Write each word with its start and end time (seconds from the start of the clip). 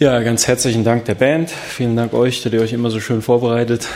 Ja, 0.00 0.18
ganz 0.20 0.48
herzlichen 0.48 0.82
Dank 0.82 1.04
der 1.04 1.14
Band. 1.14 1.50
Vielen 1.50 1.94
Dank 1.94 2.14
euch, 2.14 2.42
dass 2.42 2.50
ihr 2.54 2.62
euch 2.62 2.72
immer 2.72 2.90
so 2.90 3.00
schön 3.00 3.20
vorbereitet. 3.20 3.86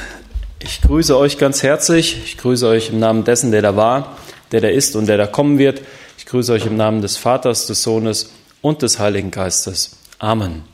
Ich 0.63 0.83
grüße 0.83 1.17
euch 1.17 1.39
ganz 1.39 1.63
herzlich. 1.63 2.21
Ich 2.27 2.37
grüße 2.37 2.69
euch 2.69 2.91
im 2.91 2.99
Namen 2.99 3.25
dessen, 3.25 3.53
der 3.53 3.63
da 3.63 3.75
war, 3.75 4.19
der 4.53 4.61
da 4.61 4.69
ist 4.69 4.97
und 4.97 5.07
der 5.07 5.17
da 5.17 5.27
kommen 5.27 5.57
wird. 5.57 5.81
Ich 6.19 6.27
grüße 6.27 6.53
euch 6.53 6.67
im 6.67 6.77
Namen 6.77 7.01
des 7.01 7.17
Vaters, 7.17 7.67
des 7.69 7.83
Sohnes 7.83 8.35
und 8.61 8.83
des 8.83 8.99
Heiligen 8.99 9.31
Geistes. 9.31 9.97
Amen. 10.19 10.65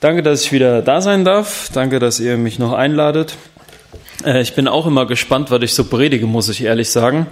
Danke, 0.00 0.22
dass 0.22 0.40
ich 0.40 0.52
wieder 0.52 0.80
da 0.80 1.02
sein 1.02 1.26
darf. 1.26 1.68
Danke, 1.74 1.98
dass 1.98 2.18
ihr 2.18 2.38
mich 2.38 2.58
noch 2.58 2.72
einladet. 2.72 3.36
Äh, 4.24 4.40
ich 4.40 4.54
bin 4.54 4.68
auch 4.68 4.86
immer 4.86 5.04
gespannt, 5.04 5.50
was 5.50 5.60
ich 5.60 5.74
so 5.74 5.84
predige, 5.84 6.26
muss 6.26 6.48
ich 6.48 6.64
ehrlich 6.64 6.88
sagen. 6.88 7.26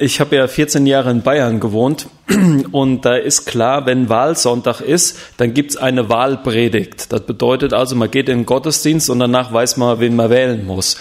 Ich 0.00 0.18
habe 0.20 0.34
ja 0.34 0.48
14 0.48 0.86
Jahre 0.86 1.10
in 1.12 1.22
Bayern 1.22 1.60
gewohnt 1.60 2.08
und 2.72 3.04
da 3.04 3.14
ist 3.14 3.46
klar, 3.46 3.86
wenn 3.86 4.08
Wahlsonntag 4.08 4.80
ist, 4.80 5.18
dann 5.36 5.54
gibt's 5.54 5.76
eine 5.76 6.08
Wahlpredigt. 6.08 7.12
Das 7.12 7.20
bedeutet 7.20 7.72
also, 7.72 7.94
man 7.94 8.10
geht 8.10 8.28
in 8.28 8.38
den 8.38 8.46
Gottesdienst 8.46 9.08
und 9.08 9.20
danach 9.20 9.52
weiß 9.52 9.76
man, 9.76 10.00
wen 10.00 10.16
man 10.16 10.30
wählen 10.30 10.66
muss. 10.66 10.96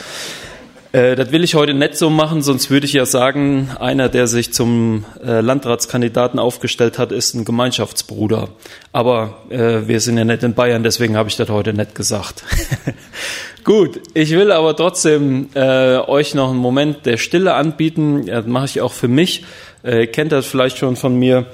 Äh, 0.96 1.16
das 1.16 1.32
will 1.32 1.44
ich 1.44 1.56
heute 1.56 1.74
nicht 1.74 1.96
so 1.96 2.10
machen, 2.12 2.42
sonst 2.42 2.70
würde 2.70 2.86
ich 2.86 2.94
ja 2.94 3.06
sagen, 3.06 3.70
einer, 3.80 4.10
der 4.10 4.28
sich 4.28 4.54
zum 4.54 5.04
äh, 5.22 5.42
Landratskandidaten 5.42 6.40
aufgestellt 6.40 6.98
hat, 7.00 7.12
ist 7.12 7.34
ein 7.34 7.44
Gemeinschaftsbruder. 7.44 8.50
Aber 8.94 9.40
äh, 9.50 9.88
wir 9.88 10.00
sind 10.00 10.18
ja 10.18 10.24
nicht 10.24 10.44
in 10.44 10.54
Bayern, 10.54 10.84
deswegen 10.84 11.18
habe 11.18 11.28
ich 11.28 11.36
das 11.36 11.50
heute 11.50 11.74
nicht 11.74 11.96
gesagt. 11.96 12.44
Gut, 13.66 14.00
ich 14.14 14.30
will 14.30 14.52
aber 14.52 14.76
trotzdem 14.76 15.50
äh, 15.56 15.98
euch 15.98 16.36
noch 16.36 16.52
einen 16.52 16.60
Moment 16.60 17.08
der 17.08 17.18
Stille 17.18 17.56
anbieten. 17.56 18.28
Das 18.28 18.46
mache 18.46 18.66
ich 18.66 18.82
auch 18.82 18.94
für 18.94 19.08
mich. 19.08 19.44
Äh, 19.82 20.06
kennt 20.06 20.32
das 20.32 20.46
vielleicht 20.46 20.78
schon 20.78 20.96
von 20.96 21.18
mir 21.18 21.48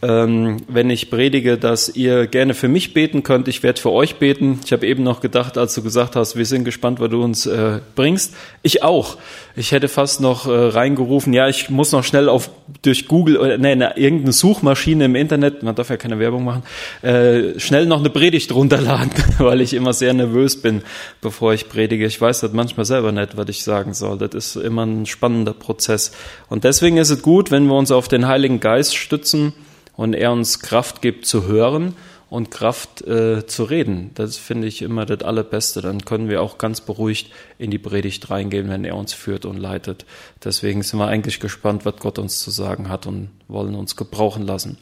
ähm, 0.00 0.58
wenn 0.68 0.90
ich 0.90 1.10
predige, 1.10 1.58
dass 1.58 1.88
ihr 1.88 2.28
gerne 2.28 2.54
für 2.54 2.68
mich 2.68 2.94
beten 2.94 3.24
könnt. 3.24 3.48
Ich 3.48 3.64
werde 3.64 3.80
für 3.80 3.90
euch 3.90 4.16
beten. 4.16 4.60
Ich 4.64 4.72
habe 4.72 4.86
eben 4.86 5.02
noch 5.02 5.20
gedacht, 5.20 5.58
als 5.58 5.74
du 5.74 5.82
gesagt 5.82 6.14
hast, 6.14 6.36
wir 6.36 6.46
sind 6.46 6.64
gespannt, 6.64 7.00
was 7.00 7.10
du 7.10 7.22
uns 7.22 7.46
äh, 7.46 7.80
bringst. 7.96 8.34
Ich 8.62 8.84
auch. 8.84 9.16
Ich 9.56 9.72
hätte 9.72 9.88
fast 9.88 10.20
noch 10.20 10.46
äh, 10.46 10.50
reingerufen, 10.50 11.32
ja, 11.32 11.48
ich 11.48 11.68
muss 11.68 11.90
noch 11.90 12.04
schnell 12.04 12.28
auf 12.28 12.48
durch 12.82 13.08
Google 13.08 13.38
oder 13.38 13.58
nee, 13.58 13.74
ne, 13.74 13.94
irgendeine 13.96 14.32
Suchmaschine 14.32 15.06
im 15.06 15.16
Internet, 15.16 15.64
man 15.64 15.74
darf 15.74 15.90
ja 15.90 15.96
keine 15.96 16.20
Werbung 16.20 16.44
machen, 16.44 16.62
äh, 17.02 17.58
schnell 17.58 17.86
noch 17.86 17.98
eine 17.98 18.10
Predigt 18.10 18.54
runterladen, 18.54 19.10
weil 19.38 19.60
ich 19.60 19.74
immer 19.74 19.94
sehr 19.94 20.12
nervös 20.14 20.62
bin, 20.62 20.82
bevor 21.20 21.54
ich 21.54 21.68
predige. 21.68 22.06
Ich 22.06 22.20
weiß 22.20 22.38
das 22.40 22.52
manchmal 22.52 22.86
selber 22.86 23.10
nicht, 23.10 23.36
was 23.36 23.48
ich 23.48 23.64
sagen 23.64 23.94
soll. 23.94 24.18
Das 24.18 24.32
ist 24.32 24.56
immer 24.56 24.86
ein 24.86 25.06
spannender 25.06 25.54
Prozess. 25.54 26.12
Und 26.48 26.62
deswegen 26.62 26.98
ist 26.98 27.10
es 27.10 27.22
gut, 27.22 27.50
wenn 27.50 27.66
wir 27.66 27.74
uns 27.74 27.90
auf 27.90 28.06
den 28.06 28.28
Heiligen 28.28 28.60
Geist 28.60 28.96
stützen 28.96 29.54
und 29.98 30.14
er 30.14 30.30
uns 30.30 30.60
Kraft 30.60 31.02
gibt 31.02 31.26
zu 31.26 31.48
hören 31.48 31.96
und 32.30 32.52
Kraft 32.52 33.02
äh, 33.02 33.46
zu 33.46 33.64
reden. 33.64 34.12
Das 34.14 34.36
finde 34.36 34.68
ich 34.68 34.80
immer 34.80 35.04
das 35.04 35.22
Allerbeste. 35.22 35.82
Dann 35.82 36.04
können 36.04 36.28
wir 36.28 36.40
auch 36.40 36.56
ganz 36.56 36.80
beruhigt 36.80 37.32
in 37.58 37.72
die 37.72 37.78
Predigt 37.78 38.30
reingehen, 38.30 38.68
wenn 38.68 38.84
er 38.84 38.94
uns 38.94 39.12
führt 39.12 39.44
und 39.44 39.56
leitet. 39.56 40.06
Deswegen 40.44 40.82
sind 40.82 41.00
wir 41.00 41.08
eigentlich 41.08 41.40
gespannt, 41.40 41.84
was 41.84 41.96
Gott 41.96 42.20
uns 42.20 42.38
zu 42.40 42.52
sagen 42.52 42.88
hat 42.88 43.06
und 43.08 43.30
wollen 43.48 43.74
uns 43.74 43.96
gebrauchen 43.96 44.46
lassen. 44.46 44.78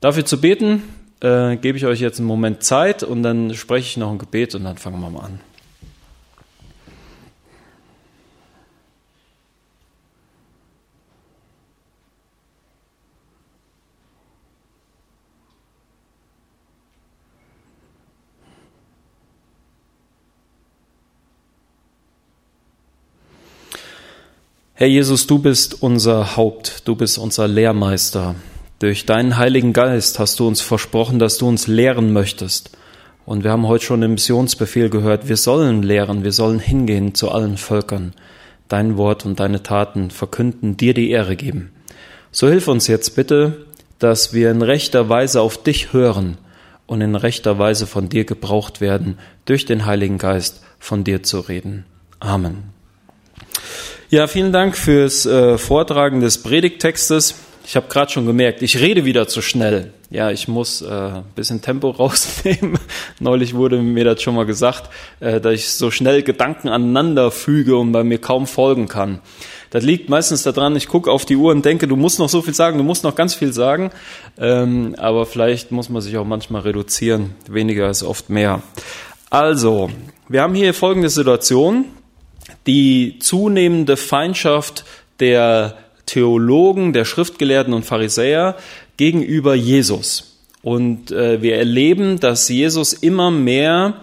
Dafür 0.00 0.24
zu 0.24 0.40
beten, 0.40 0.84
äh, 1.20 1.56
gebe 1.56 1.76
ich 1.76 1.86
euch 1.86 2.00
jetzt 2.00 2.20
einen 2.20 2.28
Moment 2.28 2.62
Zeit 2.62 3.02
und 3.02 3.24
dann 3.24 3.52
spreche 3.54 3.86
ich 3.86 3.96
noch 3.96 4.12
ein 4.12 4.18
Gebet 4.18 4.54
und 4.54 4.62
dann 4.62 4.78
fangen 4.78 5.00
wir 5.00 5.10
mal 5.10 5.24
an. 5.24 5.40
Herr 24.80 24.88
Jesus, 24.88 25.26
du 25.26 25.38
bist 25.38 25.82
unser 25.82 26.38
Haupt, 26.38 26.88
du 26.88 26.96
bist 26.96 27.18
unser 27.18 27.46
Lehrmeister. 27.46 28.34
Durch 28.78 29.04
deinen 29.04 29.36
Heiligen 29.36 29.74
Geist 29.74 30.18
hast 30.18 30.40
du 30.40 30.48
uns 30.48 30.62
versprochen, 30.62 31.18
dass 31.18 31.36
du 31.36 31.46
uns 31.46 31.66
lehren 31.66 32.14
möchtest. 32.14 32.70
Und 33.26 33.44
wir 33.44 33.50
haben 33.50 33.68
heute 33.68 33.84
schon 33.84 34.02
im 34.02 34.12
Missionsbefehl 34.12 34.88
gehört, 34.88 35.28
wir 35.28 35.36
sollen 35.36 35.82
lehren, 35.82 36.24
wir 36.24 36.32
sollen 36.32 36.60
hingehen 36.60 37.14
zu 37.14 37.30
allen 37.30 37.58
Völkern. 37.58 38.14
Dein 38.68 38.96
Wort 38.96 39.26
und 39.26 39.38
deine 39.38 39.62
Taten 39.62 40.10
verkünden, 40.10 40.78
dir 40.78 40.94
die 40.94 41.10
Ehre 41.10 41.36
geben. 41.36 41.72
So 42.32 42.48
hilf 42.48 42.66
uns 42.66 42.86
jetzt 42.86 43.14
bitte, 43.14 43.66
dass 43.98 44.32
wir 44.32 44.50
in 44.50 44.62
rechter 44.62 45.10
Weise 45.10 45.42
auf 45.42 45.62
dich 45.62 45.92
hören 45.92 46.38
und 46.86 47.02
in 47.02 47.16
rechter 47.16 47.58
Weise 47.58 47.86
von 47.86 48.08
dir 48.08 48.24
gebraucht 48.24 48.80
werden, 48.80 49.18
durch 49.44 49.66
den 49.66 49.84
Heiligen 49.84 50.16
Geist 50.16 50.62
von 50.78 51.04
dir 51.04 51.22
zu 51.22 51.40
reden. 51.40 51.84
Amen. 52.18 52.79
Ja, 54.12 54.26
vielen 54.26 54.52
Dank 54.52 54.76
fürs 54.76 55.24
äh, 55.24 55.56
Vortragen 55.56 56.20
des 56.20 56.42
Predigttextes. 56.42 57.36
Ich 57.64 57.76
habe 57.76 57.86
gerade 57.88 58.10
schon 58.10 58.26
gemerkt, 58.26 58.60
ich 58.60 58.80
rede 58.80 59.04
wieder 59.04 59.28
zu 59.28 59.40
schnell. 59.40 59.92
Ja, 60.10 60.32
ich 60.32 60.48
muss 60.48 60.82
äh, 60.82 61.22
bisschen 61.36 61.62
Tempo 61.62 61.90
rausnehmen. 61.96 62.76
Neulich 63.20 63.54
wurde 63.54 63.80
mir 63.80 64.04
das 64.04 64.20
schon 64.20 64.34
mal 64.34 64.46
gesagt, 64.46 64.90
äh, 65.20 65.40
dass 65.40 65.54
ich 65.54 65.70
so 65.70 65.92
schnell 65.92 66.24
Gedanken 66.24 66.68
aneinander 66.68 67.30
füge 67.30 67.76
und 67.76 67.92
bei 67.92 68.02
mir 68.02 68.18
kaum 68.18 68.48
folgen 68.48 68.88
kann. 68.88 69.20
Das 69.70 69.84
liegt 69.84 70.08
meistens 70.08 70.42
daran, 70.42 70.74
ich 70.74 70.88
gucke 70.88 71.08
auf 71.08 71.24
die 71.24 71.36
Uhr 71.36 71.52
und 71.52 71.64
denke, 71.64 71.86
du 71.86 71.94
musst 71.94 72.18
noch 72.18 72.28
so 72.28 72.42
viel 72.42 72.54
sagen, 72.54 72.78
du 72.78 72.84
musst 72.84 73.04
noch 73.04 73.14
ganz 73.14 73.34
viel 73.34 73.52
sagen. 73.52 73.92
Ähm, 74.38 74.96
aber 74.98 75.24
vielleicht 75.24 75.70
muss 75.70 75.88
man 75.88 76.02
sich 76.02 76.16
auch 76.16 76.26
manchmal 76.26 76.62
reduzieren. 76.62 77.36
Weniger 77.48 77.88
ist 77.88 78.02
oft 78.02 78.28
mehr. 78.28 78.60
Also, 79.30 79.88
wir 80.28 80.42
haben 80.42 80.56
hier 80.56 80.74
folgende 80.74 81.10
Situation 81.10 81.84
die 82.66 83.18
zunehmende 83.20 83.96
Feindschaft 83.96 84.84
der 85.18 85.76
Theologen, 86.06 86.92
der 86.92 87.04
Schriftgelehrten 87.04 87.72
und 87.72 87.84
Pharisäer 87.84 88.56
gegenüber 88.96 89.54
Jesus. 89.54 90.38
Und 90.62 91.10
äh, 91.10 91.40
wir 91.40 91.56
erleben, 91.56 92.20
dass 92.20 92.48
Jesus 92.48 92.92
immer 92.92 93.30
mehr 93.30 93.94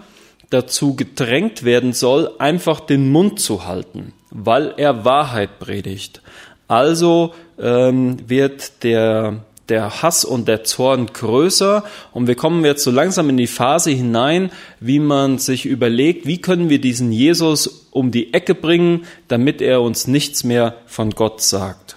dazu 0.50 0.96
gedrängt 0.96 1.64
werden 1.64 1.92
soll, 1.92 2.30
einfach 2.38 2.80
den 2.80 3.10
Mund 3.10 3.38
zu 3.38 3.66
halten, 3.66 4.12
weil 4.30 4.74
er 4.76 5.04
Wahrheit 5.04 5.58
predigt. 5.58 6.22
Also 6.66 7.34
ähm, 7.58 8.28
wird 8.28 8.82
der 8.82 9.44
der 9.68 10.02
Hass 10.02 10.24
und 10.24 10.48
der 10.48 10.64
Zorn 10.64 11.06
größer 11.06 11.84
und 12.12 12.26
wir 12.26 12.34
kommen 12.34 12.64
jetzt 12.64 12.84
so 12.84 12.90
langsam 12.90 13.28
in 13.28 13.36
die 13.36 13.46
Phase 13.46 13.90
hinein, 13.90 14.50
wie 14.80 14.98
man 14.98 15.38
sich 15.38 15.66
überlegt, 15.66 16.26
wie 16.26 16.40
können 16.40 16.70
wir 16.70 16.80
diesen 16.80 17.12
Jesus 17.12 17.88
um 17.90 18.10
die 18.10 18.32
Ecke 18.34 18.54
bringen, 18.54 19.04
damit 19.28 19.60
er 19.60 19.82
uns 19.82 20.06
nichts 20.06 20.44
mehr 20.44 20.76
von 20.86 21.10
Gott 21.10 21.42
sagt. 21.42 21.96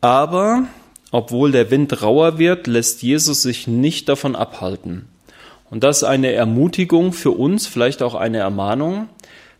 Aber 0.00 0.66
obwohl 1.10 1.52
der 1.52 1.70
Wind 1.70 2.02
rauer 2.02 2.38
wird, 2.38 2.66
lässt 2.66 3.02
Jesus 3.02 3.42
sich 3.42 3.66
nicht 3.66 4.08
davon 4.08 4.36
abhalten. 4.36 5.08
Und 5.70 5.84
das 5.84 5.98
ist 5.98 6.04
eine 6.04 6.32
Ermutigung 6.32 7.12
für 7.12 7.30
uns, 7.30 7.66
vielleicht 7.66 8.02
auch 8.02 8.14
eine 8.14 8.38
Ermahnung, 8.38 9.08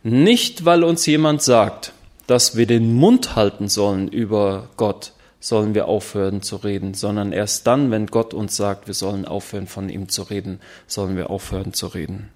nicht 0.02 0.64
weil 0.64 0.82
uns 0.82 1.06
jemand 1.06 1.42
sagt, 1.42 1.92
dass 2.26 2.56
wir 2.56 2.66
den 2.66 2.94
Mund 2.94 3.36
halten 3.36 3.68
sollen 3.68 4.08
über 4.08 4.68
Gott, 4.76 5.12
sollen 5.40 5.74
wir 5.74 5.88
aufhören 5.88 6.42
zu 6.42 6.56
reden, 6.56 6.94
sondern 6.94 7.32
erst 7.32 7.66
dann, 7.66 7.90
wenn 7.90 8.06
Gott 8.06 8.34
uns 8.34 8.56
sagt, 8.56 8.86
wir 8.86 8.94
sollen 8.94 9.24
aufhören 9.24 9.66
von 9.66 9.88
ihm 9.88 10.08
zu 10.08 10.22
reden, 10.22 10.60
sollen 10.86 11.16
wir 11.16 11.30
aufhören 11.30 11.72
zu 11.72 11.86
reden. 11.88 12.28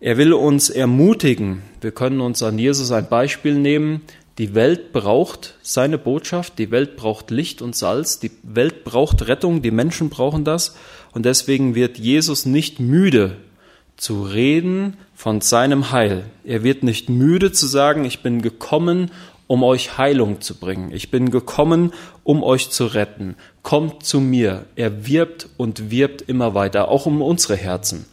Er 0.00 0.18
will 0.18 0.34
uns 0.34 0.68
ermutigen. 0.68 1.62
Wir 1.80 1.92
können 1.92 2.20
uns 2.20 2.42
an 2.42 2.58
Jesus 2.58 2.90
ein 2.90 3.08
Beispiel 3.08 3.54
nehmen. 3.54 4.02
Die 4.36 4.54
Welt 4.54 4.92
braucht 4.92 5.54
seine 5.62 5.96
Botschaft, 5.96 6.58
die 6.58 6.72
Welt 6.72 6.96
braucht 6.96 7.30
Licht 7.30 7.62
und 7.62 7.76
Salz, 7.76 8.18
die 8.18 8.32
Welt 8.42 8.82
braucht 8.82 9.28
Rettung, 9.28 9.62
die 9.62 9.70
Menschen 9.70 10.10
brauchen 10.10 10.44
das. 10.44 10.76
Und 11.12 11.24
deswegen 11.24 11.76
wird 11.76 11.96
Jesus 11.98 12.44
nicht 12.44 12.80
müde 12.80 13.36
zu 13.96 14.24
reden 14.24 14.96
von 15.14 15.40
seinem 15.40 15.92
Heil. 15.92 16.24
Er 16.42 16.64
wird 16.64 16.82
nicht 16.82 17.08
müde 17.08 17.52
zu 17.52 17.68
sagen, 17.68 18.04
ich 18.04 18.22
bin 18.22 18.42
gekommen, 18.42 19.12
um 19.46 19.62
euch 19.62 19.98
Heilung 19.98 20.40
zu 20.40 20.54
bringen. 20.54 20.90
Ich 20.92 21.10
bin 21.10 21.30
gekommen, 21.30 21.92
um 22.22 22.42
euch 22.42 22.70
zu 22.70 22.86
retten. 22.86 23.36
Kommt 23.62 24.04
zu 24.04 24.20
mir. 24.20 24.64
Er 24.76 25.06
wirbt 25.06 25.48
und 25.56 25.90
wirbt 25.90 26.22
immer 26.22 26.54
weiter, 26.54 26.88
auch 26.88 27.06
um 27.06 27.22
unsere 27.22 27.56
Herzen. 27.56 28.06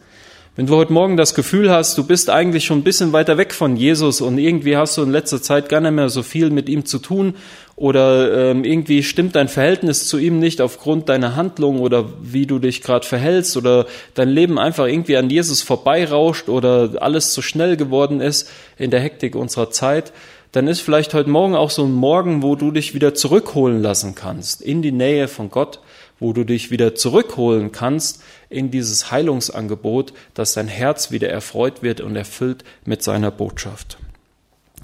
Wenn 0.54 0.66
du 0.66 0.76
heute 0.76 0.92
Morgen 0.92 1.16
das 1.16 1.34
Gefühl 1.34 1.70
hast, 1.70 1.96
du 1.96 2.06
bist 2.06 2.28
eigentlich 2.28 2.66
schon 2.66 2.80
ein 2.80 2.84
bisschen 2.84 3.14
weiter 3.14 3.38
weg 3.38 3.54
von 3.54 3.74
Jesus 3.74 4.20
und 4.20 4.36
irgendwie 4.36 4.76
hast 4.76 4.98
du 4.98 5.02
in 5.02 5.10
letzter 5.10 5.40
Zeit 5.40 5.70
gar 5.70 5.80
nicht 5.80 5.92
mehr 5.92 6.10
so 6.10 6.22
viel 6.22 6.50
mit 6.50 6.68
ihm 6.68 6.84
zu 6.84 6.98
tun 6.98 7.36
oder 7.74 8.50
ähm, 8.50 8.62
irgendwie 8.62 9.02
stimmt 9.02 9.34
dein 9.34 9.48
Verhältnis 9.48 10.06
zu 10.06 10.18
ihm 10.18 10.38
nicht 10.38 10.60
aufgrund 10.60 11.08
deiner 11.08 11.36
Handlung 11.36 11.80
oder 11.80 12.04
wie 12.20 12.44
du 12.44 12.58
dich 12.58 12.82
gerade 12.82 13.06
verhältst 13.06 13.56
oder 13.56 13.86
dein 14.12 14.28
Leben 14.28 14.58
einfach 14.58 14.86
irgendwie 14.86 15.16
an 15.16 15.30
Jesus 15.30 15.62
vorbeirauscht 15.62 16.50
oder 16.50 16.90
alles 17.00 17.32
zu 17.32 17.40
schnell 17.40 17.78
geworden 17.78 18.20
ist 18.20 18.50
in 18.76 18.90
der 18.90 19.00
Hektik 19.00 19.34
unserer 19.34 19.70
Zeit, 19.70 20.12
dann 20.52 20.68
ist 20.68 20.80
vielleicht 20.80 21.14
heute 21.14 21.30
Morgen 21.30 21.54
auch 21.54 21.70
so 21.70 21.84
ein 21.84 21.92
Morgen, 21.92 22.42
wo 22.42 22.56
du 22.56 22.70
dich 22.70 22.94
wieder 22.94 23.14
zurückholen 23.14 23.82
lassen 23.82 24.14
kannst 24.14 24.60
in 24.60 24.82
die 24.82 24.92
Nähe 24.92 25.26
von 25.26 25.50
Gott, 25.50 25.80
wo 26.20 26.34
du 26.34 26.44
dich 26.44 26.70
wieder 26.70 26.94
zurückholen 26.94 27.72
kannst 27.72 28.22
in 28.50 28.70
dieses 28.70 29.10
Heilungsangebot, 29.10 30.12
dass 30.34 30.52
dein 30.52 30.68
Herz 30.68 31.10
wieder 31.10 31.30
erfreut 31.30 31.82
wird 31.82 32.02
und 32.02 32.16
erfüllt 32.16 32.64
mit 32.84 33.02
seiner 33.02 33.30
Botschaft. 33.30 33.98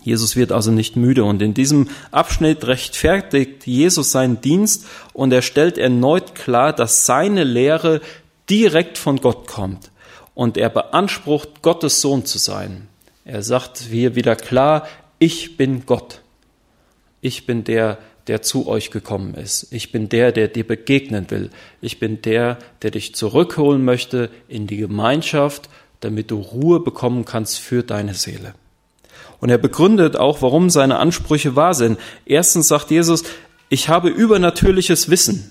Jesus 0.02 0.36
wird 0.36 0.52
also 0.52 0.70
nicht 0.70 0.96
müde 0.96 1.24
und 1.24 1.42
in 1.42 1.52
diesem 1.52 1.88
Abschnitt 2.12 2.66
rechtfertigt 2.66 3.66
Jesus 3.66 4.10
seinen 4.10 4.40
Dienst 4.40 4.86
und 5.12 5.32
er 5.32 5.42
stellt 5.42 5.76
erneut 5.76 6.34
klar, 6.34 6.72
dass 6.72 7.04
seine 7.04 7.44
Lehre 7.44 8.00
direkt 8.48 8.96
von 8.96 9.18
Gott 9.18 9.46
kommt 9.46 9.90
und 10.34 10.56
er 10.56 10.70
beansprucht, 10.70 11.60
Gottes 11.60 12.00
Sohn 12.00 12.24
zu 12.24 12.38
sein. 12.38 12.88
Er 13.28 13.42
sagt 13.42 13.78
hier 13.90 14.14
wieder 14.14 14.36
klar, 14.36 14.88
ich 15.18 15.56
bin 15.56 15.84
Gott. 15.86 16.20
Ich 17.20 17.46
bin 17.46 17.64
der, 17.64 17.98
der 18.28 18.42
zu 18.42 18.68
euch 18.68 18.90
gekommen 18.90 19.34
ist. 19.34 19.72
Ich 19.72 19.90
bin 19.90 20.08
der, 20.08 20.32
der 20.32 20.48
dir 20.48 20.66
begegnen 20.66 21.30
will. 21.30 21.50
Ich 21.80 21.98
bin 21.98 22.22
der, 22.22 22.58
der 22.82 22.90
dich 22.90 23.14
zurückholen 23.14 23.84
möchte 23.84 24.30
in 24.48 24.66
die 24.66 24.76
Gemeinschaft, 24.76 25.68
damit 26.00 26.30
du 26.30 26.40
Ruhe 26.40 26.80
bekommen 26.80 27.24
kannst 27.24 27.58
für 27.58 27.82
deine 27.82 28.14
Seele. 28.14 28.54
Und 29.40 29.50
er 29.50 29.58
begründet 29.58 30.16
auch, 30.16 30.42
warum 30.42 30.68
seine 30.70 30.98
Ansprüche 30.98 31.56
wahr 31.56 31.74
sind. 31.74 31.98
Erstens 32.26 32.68
sagt 32.68 32.90
Jesus, 32.90 33.24
ich 33.68 33.88
habe 33.88 34.08
übernatürliches 34.08 35.10
Wissen. 35.10 35.50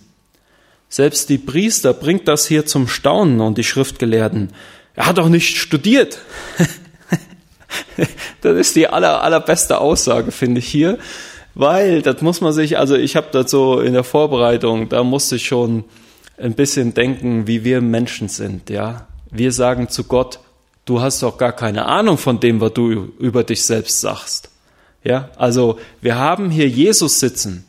Selbst 0.90 1.30
die 1.30 1.38
Priester 1.38 1.94
bringt 1.94 2.28
das 2.28 2.48
hier 2.48 2.66
zum 2.66 2.88
Staunen 2.88 3.42
und 3.42 3.58
die 3.58 3.64
Schriftgelehrten. 3.64 4.50
Er 4.96 5.06
hat 5.06 5.18
doch 5.18 5.30
nicht 5.30 5.58
studiert. 5.58 6.20
das 8.42 8.58
ist 8.58 8.76
die 8.76 8.88
aller, 8.88 9.24
allerbeste 9.24 9.80
Aussage, 9.80 10.32
finde 10.32 10.60
ich 10.60 10.68
hier. 10.68 10.98
Weil, 11.56 12.02
das 12.02 12.22
muss 12.22 12.42
man 12.42 12.54
sich, 12.54 12.78
also 12.78 12.96
ich 12.96 13.16
habe 13.16 13.28
das 13.32 13.50
so 13.50 13.80
in 13.80 13.94
der 13.94 14.04
Vorbereitung, 14.04 14.90
da 14.90 15.04
musste 15.04 15.38
ich 15.38 15.48
schon 15.48 15.86
ein 16.38 16.54
bisschen 16.54 16.94
denken, 16.94 17.48
wie 17.48 17.64
wir 17.64 17.82
Menschen 17.82 18.30
sind, 18.30 18.70
ja. 18.70 19.08
Wir 19.32 19.52
sagen 19.52 19.90
zu 19.90 20.04
Gott, 20.04 20.40
du 20.86 21.02
hast 21.02 21.22
doch 21.24 21.38
gar 21.38 21.52
keine 21.52 21.86
Ahnung 21.86 22.18
von 22.18 22.40
dem, 22.40 22.62
was 22.62 22.74
du 22.74 23.12
über 23.20 23.44
dich 23.44 23.64
selbst 23.64 24.02
sagst. 24.02 24.50
Ja, 25.04 25.30
also 25.36 25.80
wir 26.02 26.16
haben 26.18 26.50
hier 26.50 26.68
Jesus 26.68 27.20
sitzen 27.20 27.67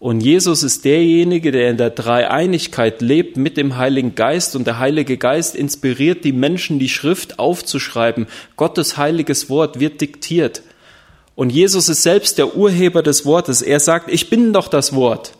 und 0.00 0.20
Jesus 0.20 0.62
ist 0.62 0.84
derjenige, 0.84 1.50
der 1.50 1.70
in 1.70 1.76
der 1.76 1.90
Dreieinigkeit 1.90 3.02
lebt 3.02 3.36
mit 3.36 3.56
dem 3.56 3.76
Heiligen 3.76 4.14
Geist 4.14 4.54
und 4.54 4.66
der 4.66 4.78
Heilige 4.78 5.16
Geist 5.16 5.56
inspiriert 5.56 6.24
die 6.24 6.32
Menschen, 6.32 6.78
die 6.78 6.88
Schrift 6.88 7.40
aufzuschreiben. 7.40 8.28
Gottes 8.56 8.96
heiliges 8.96 9.50
Wort 9.50 9.80
wird 9.80 10.00
diktiert. 10.00 10.62
Und 11.34 11.50
Jesus 11.50 11.88
ist 11.88 12.04
selbst 12.04 12.38
der 12.38 12.56
Urheber 12.56 13.02
des 13.02 13.26
Wortes. 13.26 13.60
Er 13.60 13.80
sagt, 13.80 14.08
ich 14.10 14.30
bin 14.30 14.52
doch 14.52 14.68
das 14.68 14.94
Wort. 14.94 15.32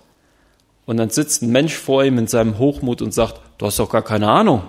Und 0.87 0.97
dann 0.97 1.11
sitzt 1.11 1.43
ein 1.43 1.51
Mensch 1.51 1.75
vor 1.75 2.03
ihm 2.05 2.19
in 2.19 2.27
seinem 2.27 2.59
Hochmut 2.59 3.01
und 3.01 3.15
sagt, 3.15 3.41
du 3.59 3.67
hast 3.67 3.79
doch 3.79 3.91
gar 3.91 4.03
keine 4.03 4.29
Ahnung. 4.29 4.63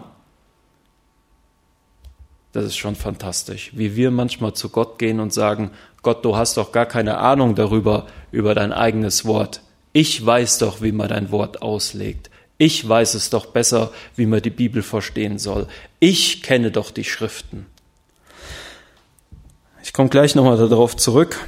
Das 2.51 2.65
ist 2.65 2.77
schon 2.77 2.95
fantastisch, 2.95 3.71
wie 3.73 3.95
wir 3.95 4.11
manchmal 4.11 4.53
zu 4.53 4.69
Gott 4.69 4.99
gehen 4.99 5.19
und 5.19 5.33
sagen, 5.33 5.71
Gott, 6.01 6.25
du 6.25 6.35
hast 6.35 6.57
doch 6.57 6.71
gar 6.71 6.85
keine 6.85 7.17
Ahnung 7.19 7.55
darüber, 7.55 8.07
über 8.31 8.53
dein 8.53 8.73
eigenes 8.73 9.25
Wort. 9.25 9.61
Ich 9.93 10.25
weiß 10.25 10.59
doch, 10.59 10.81
wie 10.81 10.91
man 10.91 11.09
dein 11.09 11.31
Wort 11.31 11.61
auslegt. 11.61 12.29
Ich 12.57 12.87
weiß 12.87 13.13
es 13.13 13.29
doch 13.29 13.47
besser, 13.47 13.91
wie 14.15 14.25
man 14.25 14.41
die 14.41 14.49
Bibel 14.49 14.83
verstehen 14.83 15.39
soll. 15.39 15.67
Ich 15.99 16.43
kenne 16.43 16.71
doch 16.71 16.91
die 16.91 17.03
Schriften. 17.03 17.65
Ich 19.81 19.93
komme 19.93 20.09
gleich 20.09 20.35
nochmal 20.35 20.57
darauf 20.57 20.95
zurück. 20.97 21.39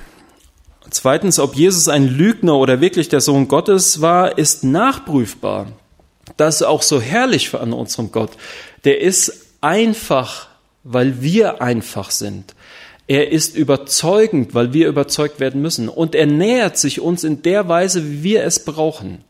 Zweitens, 0.89 1.39
ob 1.39 1.55
Jesus 1.55 1.87
ein 1.87 2.07
Lügner 2.07 2.55
oder 2.57 2.81
wirklich 2.81 3.09
der 3.09 3.21
Sohn 3.21 3.47
Gottes 3.47 4.01
war, 4.01 4.37
ist 4.37 4.63
nachprüfbar. 4.63 5.67
Das 6.37 6.55
ist 6.55 6.67
auch 6.67 6.81
so 6.81 7.01
herrlich 7.01 7.53
an 7.53 7.73
unserem 7.73 8.11
Gott. 8.11 8.31
Der 8.83 9.01
ist 9.01 9.45
einfach 9.61 10.47
weil 10.83 11.21
wir 11.21 11.61
einfach 11.61 12.11
sind. 12.11 12.55
Er 13.07 13.31
ist 13.31 13.55
überzeugend, 13.55 14.53
weil 14.53 14.73
wir 14.73 14.87
überzeugt 14.87 15.39
werden 15.39 15.61
müssen. 15.61 15.89
Und 15.89 16.15
er 16.15 16.25
nähert 16.27 16.77
sich 16.77 17.01
uns 17.01 17.23
in 17.23 17.41
der 17.41 17.67
Weise, 17.67 18.09
wie 18.09 18.23
wir 18.23 18.43
es 18.43 18.63
brauchen. 18.63 19.23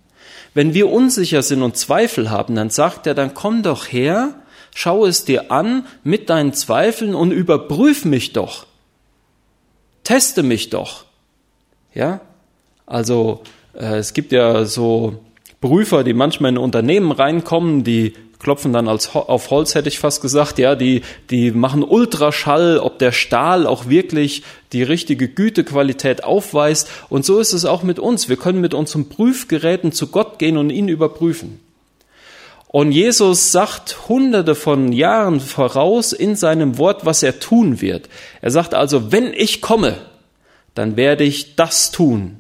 Wenn 0.54 0.74
wir 0.74 0.90
unsicher 0.90 1.42
sind 1.42 1.62
und 1.62 1.78
Zweifel 1.78 2.30
haben, 2.30 2.56
dann 2.56 2.70
sagt 2.70 3.08
er, 3.08 3.14
dann 3.14 3.34
komm 3.34 3.64
doch 3.64 3.88
her, 3.88 4.36
schau 4.76 5.06
es 5.06 5.26
dir 5.26 5.52
an 5.52 5.86
mit 6.04 6.30
deinen 6.30 6.54
Zweifeln 6.54 7.16
und 7.16 7.32
überprüf 7.32 8.06
mich 8.06 8.34
doch. 8.34 8.66
Teste 10.04 10.44
mich 10.44 10.70
doch. 10.70 11.06
Ja? 11.94 12.22
Also, 12.86 13.44
äh, 13.74 13.98
es 13.98 14.14
gibt 14.14 14.32
ja 14.32 14.66
so 14.66 15.20
Prüfer, 15.62 16.04
die 16.04 16.14
manchmal 16.14 16.52
in 16.52 16.58
Unternehmen 16.58 17.12
reinkommen, 17.12 17.84
die 17.84 18.14
klopfen 18.42 18.74
dann 18.74 18.88
als 18.88 19.14
auf 19.16 19.50
Holz, 19.52 19.76
hätte 19.76 19.88
ich 19.88 20.00
fast 20.00 20.22
gesagt, 20.22 20.58
ja, 20.58 20.76
die, 20.76 21.02
die 21.30 21.52
machen 21.52 21.84
Ultraschall, 21.84 22.80
ob 22.80 23.00
der 23.00 23.12
Stahl 23.12 23.68
auch 23.68 23.88
wirklich 23.88 24.44
die 24.74 24.84
richtige 24.84 25.28
Gütequalität 25.28 26.24
aufweist. 26.24 26.90
Und 27.10 27.24
so 27.24 27.40
ist 27.40 27.54
es 27.54 27.66
auch 27.66 27.84
mit 27.84 28.00
uns. 28.00 28.30
Wir 28.30 28.38
können 28.38 28.60
mit 28.60 28.74
unseren 28.74 29.10
Prüfgeräten 29.10 29.92
zu 29.92 30.08
Gott 30.08 30.40
gehen 30.40 30.58
und 30.58 30.72
ihn 30.72 30.88
überprüfen. 30.88 31.60
Und 32.68 32.94
Jesus 32.94 33.52
sagt 33.52 34.08
hunderte 34.08 34.56
von 34.56 34.94
Jahren 34.94 35.40
voraus 35.40 36.14
in 36.14 36.36
seinem 36.36 36.78
Wort, 36.78 37.06
was 37.06 37.22
er 37.22 37.40
tun 37.40 37.82
wird. 37.82 38.10
Er 38.42 38.50
sagt 38.50 38.74
also, 38.74 39.12
wenn 39.12 39.34
ich 39.34 39.62
komme, 39.62 39.98
dann 40.74 40.96
werde 40.96 41.26
ich 41.26 41.56
das 41.56 41.92
tun. 41.92 42.40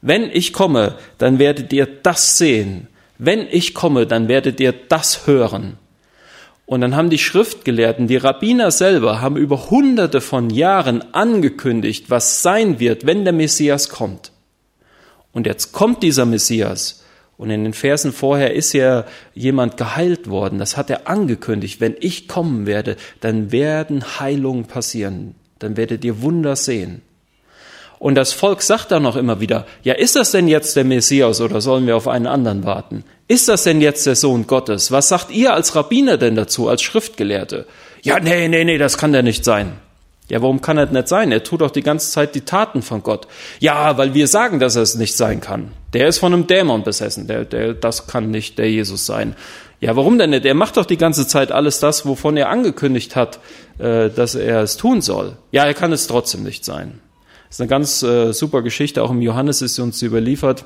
Wenn 0.00 0.30
ich 0.30 0.52
komme, 0.52 0.96
dann 1.18 1.38
werdet 1.38 1.72
ihr 1.72 1.86
das 1.86 2.38
sehen 2.38 2.88
wenn 3.18 3.46
ich 3.50 3.74
komme, 3.74 4.06
dann 4.06 4.28
werdet 4.28 4.60
ihr 4.60 4.72
das 4.72 5.26
hören. 5.26 5.78
Und 6.66 6.80
dann 6.80 6.96
haben 6.96 7.10
die 7.10 7.18
Schriftgelehrten, 7.18 8.08
die 8.08 8.16
Rabbiner 8.16 8.72
selber, 8.72 9.20
haben 9.20 9.36
über 9.36 9.70
hunderte 9.70 10.20
von 10.20 10.50
Jahren 10.50 11.14
angekündigt, 11.14 12.10
was 12.10 12.42
sein 12.42 12.80
wird, 12.80 13.06
wenn 13.06 13.24
der 13.24 13.32
Messias 13.32 13.88
kommt. 13.88 14.32
Und 15.32 15.46
jetzt 15.46 15.72
kommt 15.72 16.02
dieser 16.02 16.26
Messias. 16.26 17.04
Und 17.36 17.50
in 17.50 17.64
den 17.64 17.74
Versen 17.74 18.12
vorher 18.12 18.54
ist 18.54 18.72
ja 18.72 19.04
jemand 19.34 19.76
geheilt 19.76 20.28
worden. 20.28 20.58
Das 20.58 20.76
hat 20.76 20.90
er 20.90 21.06
angekündigt. 21.06 21.80
Wenn 21.80 21.94
ich 22.00 22.28
kommen 22.28 22.66
werde, 22.66 22.96
dann 23.20 23.52
werden 23.52 24.18
Heilungen 24.18 24.64
passieren. 24.64 25.34
Dann 25.58 25.76
werdet 25.76 26.04
ihr 26.04 26.22
Wunder 26.22 26.56
sehen. 26.56 27.02
Und 27.98 28.14
das 28.14 28.32
Volk 28.32 28.62
sagt 28.62 28.92
dann 28.92 29.02
noch 29.02 29.16
immer 29.16 29.40
wieder, 29.40 29.66
ja, 29.82 29.94
ist 29.94 30.16
das 30.16 30.30
denn 30.30 30.48
jetzt 30.48 30.76
der 30.76 30.84
Messias 30.84 31.40
oder 31.40 31.60
sollen 31.60 31.86
wir 31.86 31.96
auf 31.96 32.08
einen 32.08 32.26
anderen 32.26 32.64
warten? 32.64 33.04
Ist 33.28 33.48
das 33.48 33.64
denn 33.64 33.80
jetzt 33.80 34.06
der 34.06 34.16
Sohn 34.16 34.46
Gottes? 34.46 34.92
Was 34.92 35.08
sagt 35.08 35.30
ihr 35.30 35.54
als 35.54 35.74
Rabbiner 35.74 36.16
denn 36.16 36.36
dazu, 36.36 36.68
als 36.68 36.82
Schriftgelehrte? 36.82 37.66
Ja, 38.02 38.20
nee, 38.20 38.48
nee, 38.48 38.64
nee, 38.64 38.78
das 38.78 38.98
kann 38.98 39.12
der 39.12 39.22
nicht 39.22 39.44
sein. 39.44 39.72
Ja, 40.28 40.42
warum 40.42 40.60
kann 40.60 40.76
er 40.76 40.86
nicht 40.86 41.08
sein? 41.08 41.30
Er 41.30 41.44
tut 41.44 41.60
doch 41.60 41.70
die 41.70 41.82
ganze 41.82 42.10
Zeit 42.10 42.34
die 42.34 42.40
Taten 42.40 42.82
von 42.82 43.02
Gott. 43.02 43.28
Ja, 43.60 43.96
weil 43.96 44.12
wir 44.14 44.26
sagen, 44.26 44.58
dass 44.58 44.76
er 44.76 44.82
es 44.82 44.96
nicht 44.96 45.16
sein 45.16 45.40
kann. 45.40 45.72
Der 45.92 46.08
ist 46.08 46.18
von 46.18 46.32
einem 46.32 46.46
Dämon 46.46 46.82
besessen. 46.82 47.28
Der, 47.28 47.44
der, 47.44 47.74
das 47.74 48.08
kann 48.08 48.30
nicht 48.30 48.58
der 48.58 48.70
Jesus 48.70 49.06
sein. 49.06 49.36
Ja, 49.80 49.94
warum 49.94 50.18
denn 50.18 50.30
nicht? 50.30 50.44
Er 50.44 50.54
macht 50.54 50.76
doch 50.78 50.86
die 50.86 50.96
ganze 50.96 51.28
Zeit 51.28 51.52
alles 51.52 51.78
das, 51.80 52.06
wovon 52.06 52.36
er 52.36 52.48
angekündigt 52.48 53.14
hat, 53.14 53.38
äh, 53.78 54.10
dass 54.10 54.34
er 54.34 54.62
es 54.62 54.76
tun 54.76 55.00
soll. 55.00 55.36
Ja, 55.52 55.64
er 55.64 55.74
kann 55.74 55.92
es 55.92 56.06
trotzdem 56.06 56.42
nicht 56.42 56.64
sein. 56.64 57.00
Das 57.48 57.56
ist 57.56 57.60
eine 57.60 57.68
ganz 57.68 58.02
äh, 58.02 58.32
super 58.32 58.62
Geschichte, 58.62 59.02
auch 59.02 59.10
im 59.10 59.22
Johannes 59.22 59.62
ist 59.62 59.78
uns 59.78 60.02
überliefert, 60.02 60.64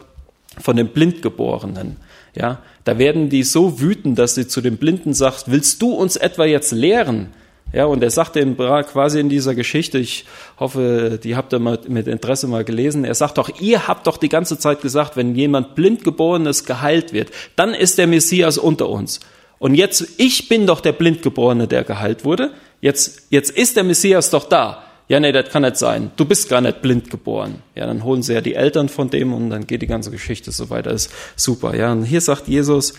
von 0.59 0.77
den 0.77 0.89
Blindgeborenen. 0.89 1.97
Ja, 2.35 2.59
da 2.85 2.99
werden 2.99 3.29
die 3.29 3.43
so 3.43 3.81
wütend, 3.81 4.19
dass 4.19 4.35
sie 4.35 4.47
zu 4.47 4.61
den 4.61 4.77
Blinden 4.77 5.15
sagt, 5.15 5.45
willst 5.47 5.83
du 5.83 5.93
uns 5.93 6.17
etwa 6.17 6.45
jetzt 6.45 6.73
lehren? 6.73 7.29
Ja, 7.73 7.85
und 7.85 8.03
er 8.03 8.11
sagt 8.11 8.35
ihm 8.35 8.57
quasi 8.57 9.21
in 9.21 9.29
dieser 9.29 9.55
Geschichte, 9.55 9.99
ich 9.99 10.25
hoffe, 10.59 11.21
die 11.23 11.37
habt 11.37 11.53
ihr 11.53 11.61
mal 11.61 11.79
mit 11.87 12.09
Interesse 12.09 12.49
mal 12.49 12.65
gelesen, 12.65 13.05
er 13.05 13.15
sagt 13.15 13.39
doch, 13.39 13.49
ihr 13.61 13.87
habt 13.87 14.09
doch 14.09 14.17
die 14.17 14.29
ganze 14.29 14.59
Zeit 14.59 14.81
gesagt, 14.81 15.17
wenn 15.17 15.37
jemand 15.37 15.77
blindgeborenes 15.77 16.65
geheilt 16.65 17.13
wird, 17.13 17.31
dann 17.55 17.75
ist 17.75 17.99
der 17.99 18.09
Messias 18.09 18.59
unter 18.59 18.89
uns. 18.89 19.21
Und 19.61 19.75
jetzt, 19.75 20.15
ich 20.17 20.49
bin 20.49 20.67
doch 20.67 20.81
der 20.81 20.93
Blindgeborene, 20.93 21.69
der 21.69 21.85
geheilt 21.85 22.25
wurde. 22.25 22.51
Jetzt, 22.81 23.27
jetzt 23.31 23.51
ist 23.51 23.77
der 23.77 23.85
Messias 23.85 24.31
doch 24.31 24.49
da 24.49 24.83
ja, 25.11 25.19
nee, 25.19 25.33
das 25.33 25.51
kann 25.51 25.63
nicht 25.63 25.77
sein. 25.77 26.13
Du 26.15 26.25
bist 26.25 26.49
gar 26.49 26.61
nicht 26.61 26.83
blind 26.83 27.11
geboren. 27.11 27.65
Ja, 27.75 27.85
dann 27.85 28.05
holen 28.05 28.23
sie 28.23 28.33
ja 28.33 28.41
die 28.41 28.55
Eltern 28.55 28.89
von 28.89 29.11
dem 29.11 29.35
und 29.35 29.51
dann 29.51 29.67
geht 29.67 29.83
die 29.83 29.89
ganze 29.89 30.13
Geschichte 30.13 30.53
so 30.53 30.71
weiter. 30.71 30.93
Ist 30.93 31.11
super. 31.35 31.75
Ja, 31.75 31.91
und 31.91 32.05
hier 32.05 32.21
sagt 32.21 32.47
Jesus, 32.47 32.95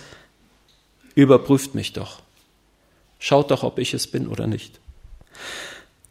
überprüft 1.15 1.73
mich 1.73 1.93
doch. 1.93 2.19
Schaut 3.17 3.49
doch, 3.49 3.63
ob 3.63 3.79
ich 3.79 3.93
es 3.93 4.07
bin 4.07 4.27
oder 4.27 4.45
nicht. 4.45 4.81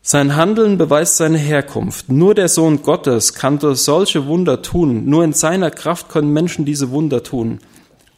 Sein 0.01 0.37
Handeln 0.37 0.79
beweist 0.79 1.19
seine 1.19 1.37
Herkunft. 1.37 2.09
Nur 2.09 2.35
der 2.35 2.49
Sohn 2.49 2.81
Gottes 2.81 3.35
kann 3.35 3.61
solche 3.61 4.25
Wunder 4.25 4.63
tun. 4.63 5.05
Nur 5.05 5.23
in 5.23 5.35
seiner 5.35 5.71
Kraft 5.71 6.09
können 6.09 6.33
Menschen 6.33 6.65
diese 6.65 6.93
Wunder 6.93 7.23
tun. 7.23 7.59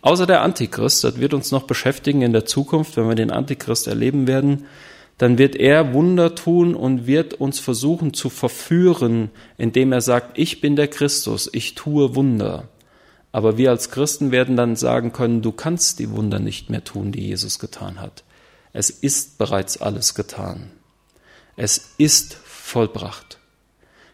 Außer 0.02 0.28
der 0.28 0.42
Antichrist, 0.42 1.02
das 1.02 1.18
wird 1.18 1.34
uns 1.34 1.50
noch 1.50 1.64
beschäftigen 1.64 2.22
in 2.22 2.32
der 2.32 2.46
Zukunft, 2.46 2.96
wenn 2.96 3.08
wir 3.08 3.16
den 3.16 3.32
Antichrist 3.32 3.88
erleben 3.88 4.28
werden 4.28 4.66
dann 5.18 5.38
wird 5.38 5.56
er 5.56 5.94
Wunder 5.94 6.34
tun 6.34 6.74
und 6.74 7.06
wird 7.06 7.34
uns 7.34 7.60
versuchen 7.60 8.14
zu 8.14 8.28
verführen, 8.30 9.30
indem 9.58 9.92
er 9.92 10.00
sagt, 10.00 10.38
ich 10.38 10.60
bin 10.60 10.76
der 10.76 10.88
Christus, 10.88 11.48
ich 11.52 11.74
tue 11.74 12.14
Wunder. 12.16 12.68
Aber 13.30 13.56
wir 13.56 13.70
als 13.70 13.90
Christen 13.90 14.30
werden 14.30 14.56
dann 14.56 14.76
sagen 14.76 15.12
können, 15.12 15.40
du 15.40 15.52
kannst 15.52 15.98
die 15.98 16.10
Wunder 16.10 16.38
nicht 16.38 16.70
mehr 16.70 16.84
tun, 16.84 17.12
die 17.12 17.26
Jesus 17.26 17.58
getan 17.58 18.00
hat. 18.00 18.24
Es 18.72 18.90
ist 18.90 19.38
bereits 19.38 19.80
alles 19.80 20.14
getan. 20.14 20.70
Es 21.56 21.94
ist 21.98 22.34
vollbracht. 22.34 23.38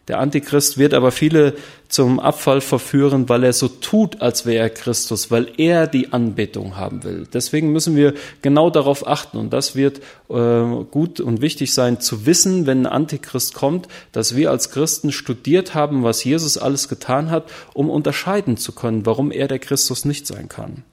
Der 0.09 0.19
Antichrist 0.19 0.79
wird 0.79 0.95
aber 0.95 1.11
viele 1.11 1.53
zum 1.87 2.19
Abfall 2.19 2.61
verführen, 2.61 3.29
weil 3.29 3.43
er 3.43 3.53
so 3.53 3.67
tut, 3.67 4.23
als 4.23 4.47
wäre 4.47 4.63
er 4.63 4.69
Christus, 4.71 5.29
weil 5.29 5.51
er 5.57 5.85
die 5.85 6.11
Anbetung 6.11 6.77
haben 6.77 7.03
will. 7.03 7.27
Deswegen 7.31 7.71
müssen 7.71 7.95
wir 7.95 8.15
genau 8.41 8.71
darauf 8.71 9.07
achten. 9.07 9.37
Und 9.37 9.53
das 9.53 9.75
wird 9.75 9.99
äh, 10.29 10.83
gut 10.89 11.19
und 11.19 11.41
wichtig 11.41 11.75
sein 11.75 12.01
zu 12.01 12.25
wissen, 12.25 12.65
wenn 12.65 12.87
ein 12.87 12.91
Antichrist 12.91 13.53
kommt, 13.53 13.87
dass 14.11 14.35
wir 14.35 14.49
als 14.49 14.71
Christen 14.71 15.11
studiert 15.11 15.75
haben, 15.75 16.03
was 16.03 16.23
Jesus 16.23 16.57
alles 16.57 16.89
getan 16.89 17.29
hat, 17.29 17.43
um 17.75 17.87
unterscheiden 17.91 18.57
zu 18.57 18.71
können, 18.71 19.05
warum 19.05 19.31
er 19.31 19.47
der 19.47 19.59
Christus 19.59 20.05
nicht 20.05 20.25
sein 20.25 20.49
kann. 20.49 20.83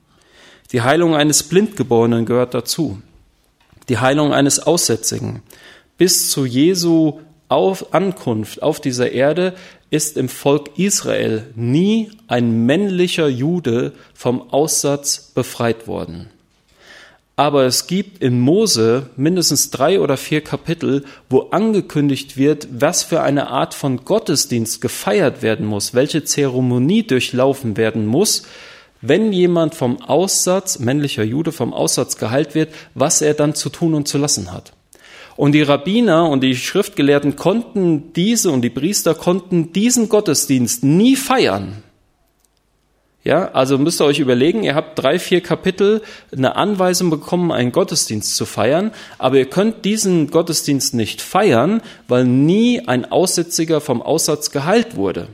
Die 0.72 0.82
Heilung 0.82 1.16
eines 1.16 1.42
Blindgeborenen 1.42 2.26
gehört 2.26 2.52
dazu. 2.52 3.00
Die 3.88 3.96
Heilung 3.96 4.34
eines 4.34 4.58
Aussätzigen. 4.58 5.40
Bis 5.96 6.28
zu 6.28 6.44
Jesu 6.44 7.20
auf 7.48 7.94
Ankunft 7.94 8.62
auf 8.62 8.80
dieser 8.80 9.12
Erde 9.12 9.54
ist 9.90 10.16
im 10.16 10.28
Volk 10.28 10.78
Israel 10.78 11.46
nie 11.54 12.10
ein 12.26 12.66
männlicher 12.66 13.28
Jude 13.28 13.92
vom 14.14 14.50
Aussatz 14.50 15.32
befreit 15.34 15.86
worden. 15.86 16.28
Aber 17.38 17.64
es 17.64 17.86
gibt 17.86 18.22
in 18.22 18.40
Mose 18.40 19.10
mindestens 19.16 19.70
drei 19.70 20.00
oder 20.00 20.16
vier 20.16 20.40
Kapitel, 20.40 21.04
wo 21.28 21.40
angekündigt 21.50 22.38
wird, 22.38 22.66
was 22.70 23.02
für 23.02 23.20
eine 23.20 23.48
Art 23.48 23.74
von 23.74 24.04
Gottesdienst 24.06 24.80
gefeiert 24.80 25.42
werden 25.42 25.66
muss, 25.66 25.92
welche 25.92 26.24
Zeremonie 26.24 27.06
durchlaufen 27.06 27.76
werden 27.76 28.06
muss, 28.06 28.44
wenn 29.02 29.32
jemand 29.34 29.74
vom 29.74 30.02
Aussatz, 30.02 30.78
männlicher 30.78 31.24
Jude 31.24 31.52
vom 31.52 31.74
Aussatz 31.74 32.16
geheilt 32.16 32.54
wird, 32.54 32.72
was 32.94 33.20
er 33.20 33.34
dann 33.34 33.54
zu 33.54 33.68
tun 33.68 33.92
und 33.92 34.08
zu 34.08 34.16
lassen 34.16 34.50
hat. 34.50 34.72
Und 35.36 35.52
die 35.52 35.62
Rabbiner 35.62 36.28
und 36.28 36.42
die 36.42 36.56
Schriftgelehrten 36.56 37.36
konnten 37.36 38.12
diese 38.14 38.50
und 38.50 38.62
die 38.62 38.70
Priester 38.70 39.14
konnten 39.14 39.72
diesen 39.72 40.08
Gottesdienst 40.08 40.82
nie 40.82 41.14
feiern. 41.14 41.82
Ja, 43.26 43.50
also 43.50 43.76
müsst 43.76 44.00
ihr 44.00 44.04
euch 44.04 44.20
überlegen, 44.20 44.62
ihr 44.62 44.76
habt 44.76 44.96
drei, 45.00 45.18
vier 45.18 45.40
Kapitel 45.40 46.00
eine 46.30 46.54
Anweisung 46.54 47.10
bekommen, 47.10 47.50
einen 47.50 47.72
Gottesdienst 47.72 48.36
zu 48.36 48.46
feiern, 48.46 48.92
aber 49.18 49.38
ihr 49.38 49.50
könnt 49.50 49.84
diesen 49.84 50.30
Gottesdienst 50.30 50.94
nicht 50.94 51.20
feiern, 51.20 51.82
weil 52.06 52.24
nie 52.24 52.86
ein 52.86 53.04
Aussätziger 53.10 53.80
vom 53.80 54.00
Aussatz 54.00 54.52
geheilt 54.52 54.94
wurde. 54.94 55.26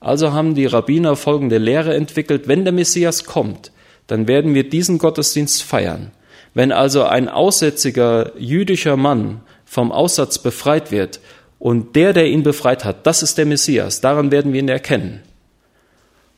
Also 0.00 0.32
haben 0.32 0.54
die 0.54 0.64
Rabbiner 0.64 1.14
folgende 1.14 1.58
Lehre 1.58 1.94
entwickelt, 1.94 2.48
wenn 2.48 2.64
der 2.64 2.72
Messias 2.72 3.24
kommt, 3.24 3.70
dann 4.06 4.26
werden 4.26 4.54
wir 4.54 4.66
diesen 4.66 4.96
Gottesdienst 4.96 5.62
feiern. 5.62 6.10
Wenn 6.54 6.70
also 6.70 7.02
ein 7.02 7.28
aussätziger 7.28 8.32
jüdischer 8.38 8.96
Mann 8.96 9.40
vom 9.64 9.90
Aussatz 9.90 10.38
befreit 10.38 10.92
wird 10.92 11.20
und 11.58 11.96
der, 11.96 12.12
der 12.12 12.28
ihn 12.28 12.44
befreit 12.44 12.84
hat, 12.84 13.06
das 13.06 13.22
ist 13.22 13.38
der 13.38 13.46
Messias, 13.46 14.00
daran 14.00 14.30
werden 14.30 14.52
wir 14.52 14.60
ihn 14.60 14.68
erkennen. 14.68 15.20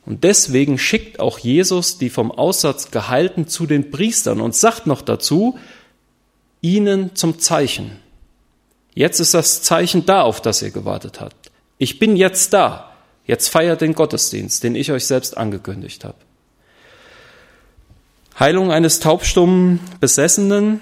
Und 0.07 0.23
deswegen 0.23 0.77
schickt 0.77 1.19
auch 1.19 1.37
Jesus 1.37 1.97
die 1.97 2.09
vom 2.09 2.31
Aussatz 2.31 2.91
Geheilten 2.91 3.47
zu 3.47 3.67
den 3.67 3.91
Priestern 3.91 4.41
und 4.41 4.55
sagt 4.55 4.87
noch 4.87 5.01
dazu, 5.01 5.59
ihnen 6.61 7.15
zum 7.15 7.39
Zeichen. 7.39 7.91
Jetzt 8.95 9.19
ist 9.19 9.33
das 9.33 9.61
Zeichen 9.61 10.05
da, 10.05 10.23
auf 10.23 10.41
das 10.41 10.61
ihr 10.61 10.71
gewartet 10.71 11.21
habt. 11.21 11.51
Ich 11.77 11.99
bin 11.99 12.15
jetzt 12.15 12.53
da. 12.53 12.91
Jetzt 13.25 13.49
feiert 13.49 13.81
den 13.81 13.93
Gottesdienst, 13.93 14.63
den 14.63 14.73
ich 14.73 14.91
euch 14.91 15.05
selbst 15.05 15.37
angekündigt 15.37 16.05
habe. 16.05 16.17
Heilung 18.39 18.71
eines 18.71 18.99
taubstummen 18.99 19.79
Besessenen. 19.99 20.79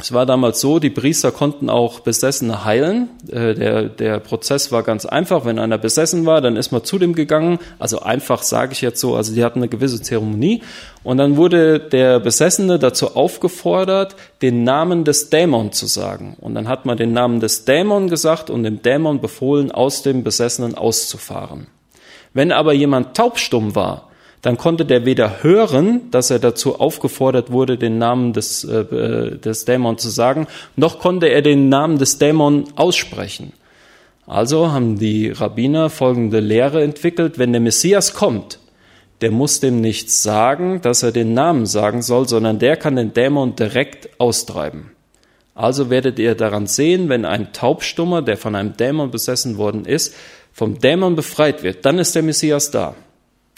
Es 0.00 0.12
war 0.12 0.26
damals 0.26 0.60
so, 0.60 0.80
die 0.80 0.90
Priester 0.90 1.30
konnten 1.30 1.70
auch 1.70 2.00
Besessene 2.00 2.64
heilen. 2.64 3.08
Äh, 3.28 3.54
der, 3.54 3.84
der 3.84 4.18
Prozess 4.18 4.72
war 4.72 4.82
ganz 4.82 5.06
einfach. 5.06 5.44
Wenn 5.44 5.60
einer 5.60 5.78
besessen 5.78 6.26
war, 6.26 6.40
dann 6.40 6.56
ist 6.56 6.72
man 6.72 6.82
zu 6.82 6.98
dem 6.98 7.14
gegangen. 7.14 7.60
Also 7.78 8.00
einfach 8.00 8.42
sage 8.42 8.72
ich 8.72 8.80
jetzt 8.80 9.00
so, 9.00 9.14
also 9.14 9.32
die 9.32 9.44
hatten 9.44 9.60
eine 9.60 9.68
gewisse 9.68 10.02
Zeremonie. 10.02 10.62
Und 11.04 11.18
dann 11.18 11.36
wurde 11.36 11.78
der 11.78 12.18
Besessene 12.18 12.80
dazu 12.80 13.14
aufgefordert, 13.14 14.16
den 14.42 14.64
Namen 14.64 15.04
des 15.04 15.30
Dämon 15.30 15.70
zu 15.70 15.86
sagen. 15.86 16.36
Und 16.40 16.56
dann 16.56 16.66
hat 16.66 16.84
man 16.84 16.96
den 16.96 17.12
Namen 17.12 17.38
des 17.38 17.64
Dämon 17.64 18.08
gesagt 18.08 18.50
und 18.50 18.64
dem 18.64 18.82
Dämon 18.82 19.20
befohlen, 19.20 19.70
aus 19.70 20.02
dem 20.02 20.24
Besessenen 20.24 20.74
auszufahren. 20.74 21.68
Wenn 22.34 22.50
aber 22.50 22.72
jemand 22.72 23.16
taubstumm 23.16 23.76
war, 23.76 24.07
dann 24.42 24.56
konnte 24.56 24.84
der 24.84 25.04
weder 25.04 25.42
hören, 25.42 26.10
dass 26.10 26.30
er 26.30 26.38
dazu 26.38 26.78
aufgefordert 26.78 27.50
wurde, 27.50 27.76
den 27.76 27.98
Namen 27.98 28.32
des, 28.32 28.64
äh, 28.64 29.36
des 29.38 29.64
Dämon 29.64 29.98
zu 29.98 30.10
sagen, 30.10 30.46
noch 30.76 31.00
konnte 31.00 31.26
er 31.26 31.42
den 31.42 31.68
Namen 31.68 31.98
des 31.98 32.18
Dämon 32.18 32.64
aussprechen. 32.76 33.52
Also 34.26 34.70
haben 34.70 34.98
die 34.98 35.30
Rabbiner 35.30 35.90
folgende 35.90 36.40
Lehre 36.40 36.82
entwickelt, 36.82 37.38
wenn 37.38 37.52
der 37.52 37.62
Messias 37.62 38.14
kommt, 38.14 38.58
der 39.20 39.30
muss 39.30 39.58
dem 39.60 39.80
nichts 39.80 40.22
sagen, 40.22 40.80
dass 40.82 41.02
er 41.02 41.12
den 41.12 41.34
Namen 41.34 41.66
sagen 41.66 42.02
soll, 42.02 42.28
sondern 42.28 42.58
der 42.58 42.76
kann 42.76 42.96
den 42.96 43.14
Dämon 43.14 43.56
direkt 43.56 44.20
austreiben. 44.20 44.92
Also 45.54 45.90
werdet 45.90 46.20
ihr 46.20 46.36
daran 46.36 46.68
sehen, 46.68 47.08
wenn 47.08 47.24
ein 47.24 47.52
Taubstummer, 47.52 48.22
der 48.22 48.36
von 48.36 48.54
einem 48.54 48.76
Dämon 48.76 49.10
besessen 49.10 49.58
worden 49.58 49.86
ist, 49.86 50.14
vom 50.52 50.78
Dämon 50.78 51.16
befreit 51.16 51.64
wird, 51.64 51.84
dann 51.84 51.98
ist 51.98 52.14
der 52.14 52.22
Messias 52.22 52.70
da. 52.70 52.94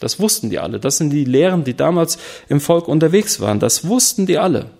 Das 0.00 0.18
wussten 0.18 0.50
die 0.50 0.58
alle. 0.58 0.80
Das 0.80 0.96
sind 0.96 1.10
die 1.10 1.24
Lehren, 1.24 1.64
die 1.64 1.74
damals 1.74 2.18
im 2.48 2.60
Volk 2.60 2.88
unterwegs 2.88 3.40
waren. 3.40 3.60
Das 3.60 3.86
wussten 3.86 4.26
die 4.26 4.38
alle. 4.38 4.70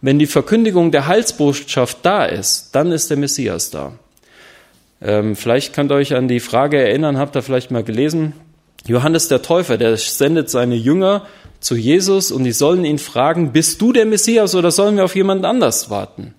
Wenn 0.00 0.18
die 0.18 0.26
Verkündigung 0.26 0.90
der 0.90 1.06
Heilsbotschaft 1.06 1.98
da 2.02 2.24
ist, 2.24 2.70
dann 2.72 2.92
ist 2.92 3.10
der 3.10 3.16
Messias 3.16 3.70
da. 3.70 3.92
Ähm, 5.02 5.36
vielleicht 5.36 5.74
könnt 5.74 5.90
ihr 5.90 5.96
euch 5.96 6.14
an 6.14 6.28
die 6.28 6.40
Frage 6.40 6.78
erinnern, 6.78 7.18
habt 7.18 7.36
ihr 7.36 7.42
vielleicht 7.42 7.70
mal 7.70 7.84
gelesen, 7.84 8.32
Johannes 8.86 9.28
der 9.28 9.42
Täufer, 9.42 9.78
der 9.78 9.96
sendet 9.96 10.50
seine 10.50 10.74
Jünger 10.74 11.26
zu 11.60 11.74
Jesus 11.74 12.30
und 12.30 12.44
die 12.44 12.52
sollen 12.52 12.84
ihn 12.84 12.98
fragen, 12.98 13.52
bist 13.52 13.80
du 13.80 13.92
der 13.92 14.04
Messias 14.04 14.54
oder 14.54 14.70
sollen 14.70 14.96
wir 14.96 15.04
auf 15.04 15.16
jemand 15.16 15.44
anders 15.46 15.88
warten? 15.88 16.34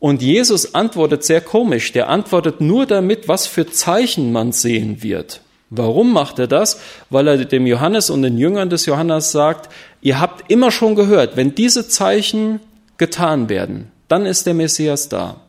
Und 0.00 0.20
Jesus 0.20 0.74
antwortet 0.74 1.22
sehr 1.22 1.40
komisch, 1.40 1.92
der 1.92 2.08
antwortet 2.08 2.60
nur 2.60 2.86
damit, 2.86 3.28
was 3.28 3.46
für 3.46 3.68
Zeichen 3.68 4.32
man 4.32 4.50
sehen 4.50 5.04
wird. 5.04 5.40
Warum 5.74 6.12
macht 6.12 6.38
er 6.38 6.48
das? 6.48 6.78
Weil 7.08 7.28
er 7.28 7.44
dem 7.46 7.66
Johannes 7.66 8.10
und 8.10 8.20
den 8.20 8.36
Jüngern 8.36 8.68
des 8.68 8.84
Johannes 8.84 9.32
sagt, 9.32 9.72
ihr 10.02 10.20
habt 10.20 10.50
immer 10.50 10.70
schon 10.70 10.94
gehört, 10.96 11.34
wenn 11.38 11.54
diese 11.54 11.88
Zeichen 11.88 12.60
getan 12.98 13.48
werden, 13.48 13.90
dann 14.06 14.26
ist 14.26 14.46
der 14.46 14.52
Messias 14.52 15.08
da. 15.08 15.40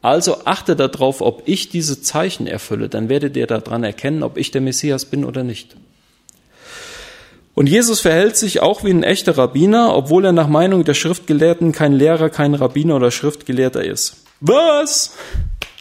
Also 0.00 0.46
achte 0.46 0.76
darauf, 0.76 1.20
ob 1.20 1.42
ich 1.44 1.68
diese 1.68 2.00
Zeichen 2.00 2.46
erfülle, 2.46 2.88
dann 2.88 3.10
werdet 3.10 3.36
ihr 3.36 3.46
daran 3.46 3.84
erkennen, 3.84 4.22
ob 4.22 4.38
ich 4.38 4.50
der 4.50 4.62
Messias 4.62 5.04
bin 5.04 5.26
oder 5.26 5.44
nicht. 5.44 5.76
Und 7.52 7.68
Jesus 7.68 8.00
verhält 8.00 8.38
sich 8.38 8.60
auch 8.60 8.82
wie 8.82 8.90
ein 8.90 9.02
echter 9.02 9.36
Rabbiner, 9.36 9.94
obwohl 9.94 10.24
er 10.24 10.32
nach 10.32 10.48
Meinung 10.48 10.84
der 10.84 10.94
Schriftgelehrten 10.94 11.72
kein 11.72 11.92
Lehrer, 11.92 12.30
kein 12.30 12.54
Rabbiner 12.54 12.96
oder 12.96 13.10
Schriftgelehrter 13.10 13.84
ist. 13.84 14.24
Was? 14.40 15.16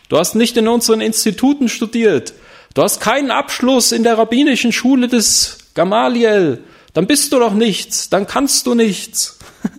Du 0.10 0.18
hast 0.18 0.36
nicht 0.36 0.58
in 0.58 0.68
unseren 0.68 1.00
Instituten 1.00 1.70
studiert. 1.70 2.34
Du 2.76 2.84
hast 2.84 3.00
keinen 3.00 3.32
Abschluss 3.32 3.94
in 3.94 4.04
der 4.04 4.18
rabbinischen 4.18 4.74
Schule 4.74 5.08
des 5.08 5.60
Gamaliel. 5.76 6.62
Dann 6.94 7.08
bist 7.08 7.32
du 7.32 7.40
doch 7.40 7.54
nichts. 7.54 8.10
Dann 8.10 8.28
kannst 8.28 8.68
du 8.68 8.76
nichts. 8.76 9.40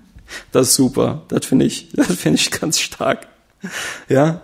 Das 0.53 0.69
ist 0.69 0.75
super. 0.75 1.23
Das 1.29 1.47
finde 1.47 1.67
ich, 1.67 1.89
das 1.95 2.13
finde 2.15 2.39
ich 2.41 2.51
ganz 2.51 2.81
stark. 2.81 3.29
Ja. 4.09 4.41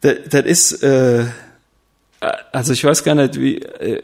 Das, 0.00 0.16
das 0.30 0.44
ist, 0.46 0.82
äh, 0.82 1.26
also 2.50 2.72
ich 2.72 2.82
weiß 2.82 3.04
gar 3.04 3.14
nicht, 3.14 3.38
wie, 3.38 3.56
äh, 3.58 4.00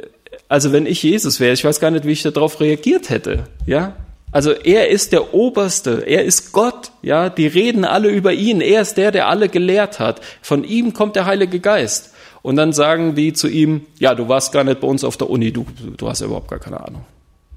also 0.48 0.72
wenn 0.72 0.86
ich 0.86 1.02
Jesus 1.02 1.40
wäre, 1.40 1.54
ich 1.54 1.64
weiß 1.64 1.80
gar 1.80 1.90
nicht, 1.90 2.04
wie 2.04 2.12
ich 2.12 2.22
darauf 2.22 2.60
reagiert 2.60 3.10
hätte. 3.10 3.44
Ja. 3.66 3.96
Also 4.32 4.52
er 4.52 4.88
ist 4.88 5.12
der 5.12 5.34
Oberste, 5.34 6.04
er 6.06 6.24
ist 6.24 6.52
Gott, 6.52 6.92
ja, 7.02 7.30
die 7.30 7.46
reden 7.46 7.84
alle 7.84 8.08
über 8.08 8.32
ihn, 8.32 8.60
er 8.60 8.82
ist 8.82 8.94
der, 8.94 9.12
der 9.12 9.28
alle 9.28 9.48
gelehrt 9.48 9.98
hat. 9.98 10.20
Von 10.40 10.64
ihm 10.64 10.92
kommt 10.92 11.16
der 11.16 11.26
Heilige 11.26 11.60
Geist. 11.60 12.11
Und 12.42 12.56
dann 12.56 12.72
sagen 12.72 13.14
die 13.14 13.32
zu 13.32 13.48
ihm, 13.48 13.86
ja, 13.98 14.14
du 14.14 14.28
warst 14.28 14.52
gar 14.52 14.64
nicht 14.64 14.80
bei 14.80 14.88
uns 14.88 15.04
auf 15.04 15.16
der 15.16 15.30
Uni, 15.30 15.52
du, 15.52 15.64
du 15.96 16.08
hast 16.08 16.20
ja 16.20 16.26
überhaupt 16.26 16.50
gar 16.50 16.58
keine 16.58 16.80
Ahnung. 16.80 17.04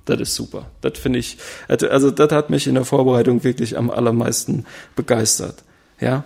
Das 0.05 0.19
ist 0.19 0.35
super. 0.35 0.67
Das 0.81 0.99
finde 0.99 1.17
ich, 1.17 1.37
also 1.67 2.11
das 2.11 2.31
hat 2.31 2.51
mich 2.51 2.67
in 2.67 2.75
der 2.75 2.85
Vorbereitung 2.85 3.43
wirklich 3.43 3.75
am 3.75 3.89
allermeisten 3.89 4.65
begeistert. 4.95 5.63
Ja. 5.99 6.23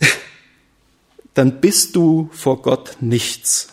Dann 1.34 1.60
bist 1.60 1.94
du 1.94 2.28
vor 2.32 2.60
Gott 2.62 2.96
nichts. 3.00 3.68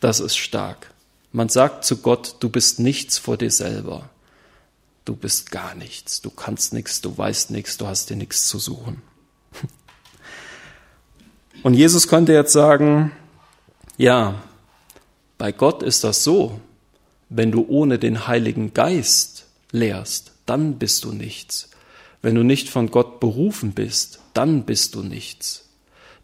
Das 0.00 0.20
ist 0.20 0.36
stark. 0.36 0.90
Man 1.32 1.48
sagt 1.48 1.86
zu 1.86 1.96
Gott, 1.96 2.36
du 2.40 2.50
bist 2.50 2.78
nichts 2.78 3.16
vor 3.16 3.38
dir 3.38 3.50
selber. 3.50 4.10
Du 5.06 5.16
bist 5.16 5.50
gar 5.50 5.74
nichts. 5.74 6.20
Du 6.20 6.28
kannst 6.28 6.74
nichts, 6.74 7.00
du 7.00 7.16
weißt 7.16 7.50
nichts, 7.50 7.78
du 7.78 7.86
hast 7.86 8.10
dir 8.10 8.16
nichts 8.16 8.48
zu 8.48 8.58
suchen. 8.58 9.00
Und 11.62 11.74
Jesus 11.74 12.08
könnte 12.08 12.32
jetzt 12.32 12.52
sagen, 12.52 13.12
ja, 13.96 14.42
Bei 15.38 15.52
Gott 15.52 15.82
ist 15.82 16.02
das 16.02 16.24
so, 16.24 16.60
wenn 17.28 17.52
du 17.52 17.66
ohne 17.68 17.98
den 17.98 18.26
Heiligen 18.26 18.72
Geist 18.72 19.46
lehrst, 19.70 20.32
dann 20.46 20.78
bist 20.78 21.04
du 21.04 21.12
nichts. 21.12 21.70
Wenn 22.22 22.34
du 22.34 22.42
nicht 22.42 22.70
von 22.70 22.90
Gott 22.90 23.20
berufen 23.20 23.72
bist, 23.72 24.20
dann 24.32 24.64
bist 24.64 24.94
du 24.94 25.02
nichts. 25.02 25.68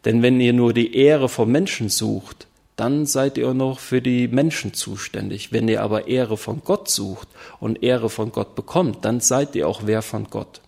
Denn 0.05 0.21
wenn 0.21 0.41
ihr 0.41 0.53
nur 0.53 0.73
die 0.73 0.95
Ehre 0.95 1.29
vom 1.29 1.51
Menschen 1.51 1.89
sucht, 1.89 2.47
dann 2.75 3.05
seid 3.05 3.37
ihr 3.37 3.53
noch 3.53 3.79
für 3.79 4.01
die 4.01 4.27
Menschen 4.27 4.73
zuständig. 4.73 5.51
Wenn 5.51 5.67
ihr 5.67 5.83
aber 5.83 6.07
Ehre 6.07 6.37
von 6.37 6.61
Gott 6.63 6.89
sucht 6.89 7.27
und 7.59 7.83
Ehre 7.83 8.09
von 8.09 8.31
Gott 8.31 8.55
bekommt, 8.55 9.05
dann 9.05 9.19
seid 9.19 9.55
ihr 9.55 9.67
auch 9.67 9.81
wer 9.85 10.01
von 10.01 10.25
Gott. 10.29 10.61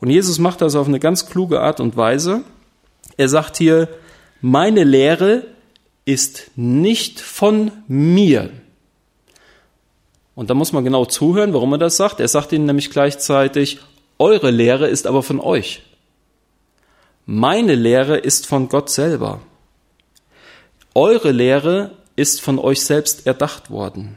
Und 0.00 0.08
Jesus 0.08 0.38
macht 0.38 0.62
das 0.62 0.74
auf 0.74 0.88
eine 0.88 0.98
ganz 0.98 1.26
kluge 1.26 1.60
Art 1.60 1.80
und 1.80 1.96
Weise. 1.96 2.42
Er 3.16 3.28
sagt 3.28 3.56
hier, 3.56 3.88
meine 4.40 4.84
Lehre 4.84 5.46
ist 6.04 6.50
nicht 6.56 7.20
von 7.20 7.70
mir. 7.86 8.50
Und 10.34 10.50
da 10.50 10.54
muss 10.54 10.72
man 10.72 10.84
genau 10.84 11.04
zuhören, 11.04 11.52
warum 11.52 11.72
er 11.72 11.78
das 11.78 11.96
sagt. 11.96 12.20
Er 12.20 12.28
sagt 12.28 12.52
ihnen 12.52 12.66
nämlich 12.66 12.90
gleichzeitig, 12.90 13.78
eure 14.18 14.50
Lehre 14.50 14.88
ist 14.88 15.06
aber 15.06 15.22
von 15.22 15.40
euch. 15.40 15.82
Meine 17.26 17.74
Lehre 17.74 18.16
ist 18.16 18.46
von 18.46 18.68
Gott 18.68 18.90
selber. 18.90 19.40
Eure 20.94 21.32
Lehre 21.32 21.92
ist 22.16 22.40
von 22.40 22.58
euch 22.58 22.82
selbst 22.82 23.26
erdacht 23.26 23.70
worden. 23.70 24.16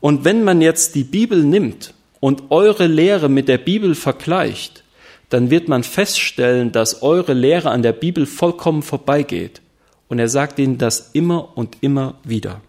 Und 0.00 0.24
wenn 0.24 0.42
man 0.44 0.60
jetzt 0.60 0.94
die 0.94 1.04
Bibel 1.04 1.44
nimmt 1.44 1.94
und 2.20 2.50
eure 2.50 2.86
Lehre 2.86 3.28
mit 3.28 3.48
der 3.48 3.58
Bibel 3.58 3.94
vergleicht, 3.94 4.81
dann 5.32 5.50
wird 5.50 5.66
man 5.66 5.82
feststellen, 5.82 6.72
dass 6.72 7.02
eure 7.02 7.32
Lehre 7.32 7.70
an 7.70 7.82
der 7.82 7.92
Bibel 7.92 8.26
vollkommen 8.26 8.82
vorbeigeht. 8.82 9.62
Und 10.08 10.18
er 10.18 10.28
sagt 10.28 10.58
ihnen 10.58 10.76
das 10.76 11.10
immer 11.14 11.56
und 11.56 11.78
immer 11.80 12.16
wieder. 12.22 12.60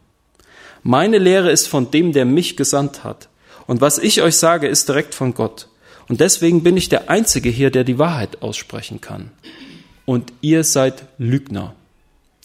Meine 0.81 1.17
Lehre 1.17 1.51
ist 1.51 1.67
von 1.67 1.91
dem, 1.91 2.13
der 2.13 2.23
mich 2.23 2.55
gesandt 2.55 3.03
hat. 3.03 3.27
Und 3.67 3.81
was 3.81 3.97
ich 3.97 4.21
euch 4.21 4.37
sage, 4.37 4.67
ist 4.67 4.87
direkt 4.87 5.13
von 5.13 5.33
Gott. 5.33 5.67
Und 6.07 6.21
deswegen 6.21 6.63
bin 6.63 6.77
ich 6.77 6.87
der 6.87 7.09
Einzige 7.09 7.49
hier, 7.49 7.69
der 7.69 7.83
die 7.83 7.99
Wahrheit 7.99 8.41
aussprechen 8.41 9.01
kann. 9.01 9.31
Und 10.05 10.31
ihr 10.39 10.63
seid 10.63 11.03
Lügner. 11.17 11.75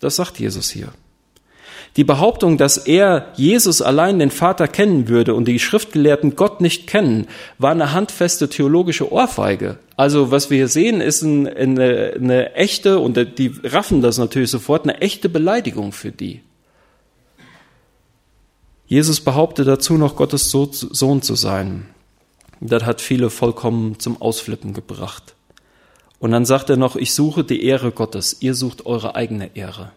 Das 0.01 0.17
sagt 0.17 0.41
Jesus 0.41 0.71
hier. 0.71 0.89
Die 1.99 2.05
Behauptung, 2.05 2.59
dass 2.59 2.78
er, 2.78 3.33
Jesus 3.35 3.83
allein 3.83 4.21
den 4.21 4.31
Vater 4.31 4.69
kennen 4.69 5.09
würde 5.09 5.35
und 5.35 5.49
die 5.49 5.59
Schriftgelehrten 5.59 6.37
Gott 6.37 6.61
nicht 6.61 6.87
kennen, 6.87 7.26
war 7.59 7.73
eine 7.73 7.93
handfeste 7.93 8.49
theologische 8.49 9.11
Ohrfeige. 9.11 9.81
Also 9.97 10.31
was 10.31 10.49
wir 10.49 10.59
hier 10.59 10.69
sehen, 10.69 11.00
ist 11.00 11.25
eine, 11.25 11.57
eine, 11.57 12.12
eine 12.14 12.55
echte, 12.55 13.00
und 13.00 13.17
die 13.37 13.52
raffen 13.64 14.00
das 14.00 14.17
natürlich 14.17 14.52
sofort, 14.52 14.85
eine 14.85 15.00
echte 15.00 15.28
Beleidigung 15.28 15.90
für 15.90 16.12
die. 16.12 16.40
Jesus 18.87 19.21
behauptet 19.21 19.67
dazu 19.67 19.95
noch, 19.95 20.14
Gottes 20.14 20.52
Sohn 20.52 21.23
zu 21.23 21.35
sein. 21.35 21.88
Das 22.61 22.85
hat 22.85 23.00
viele 23.00 23.28
vollkommen 23.28 23.99
zum 23.99 24.23
Ausflippen 24.23 24.73
gebracht. 24.73 25.35
Und 26.21 26.31
dann 26.31 26.45
sagt 26.45 26.71
er 26.71 26.76
noch, 26.76 26.95
ich 26.95 27.12
suche 27.12 27.43
die 27.43 27.64
Ehre 27.64 27.90
Gottes, 27.90 28.37
ihr 28.38 28.55
sucht 28.55 28.87
eure 28.87 29.17
eigene 29.17 29.57
Ehre. 29.57 29.90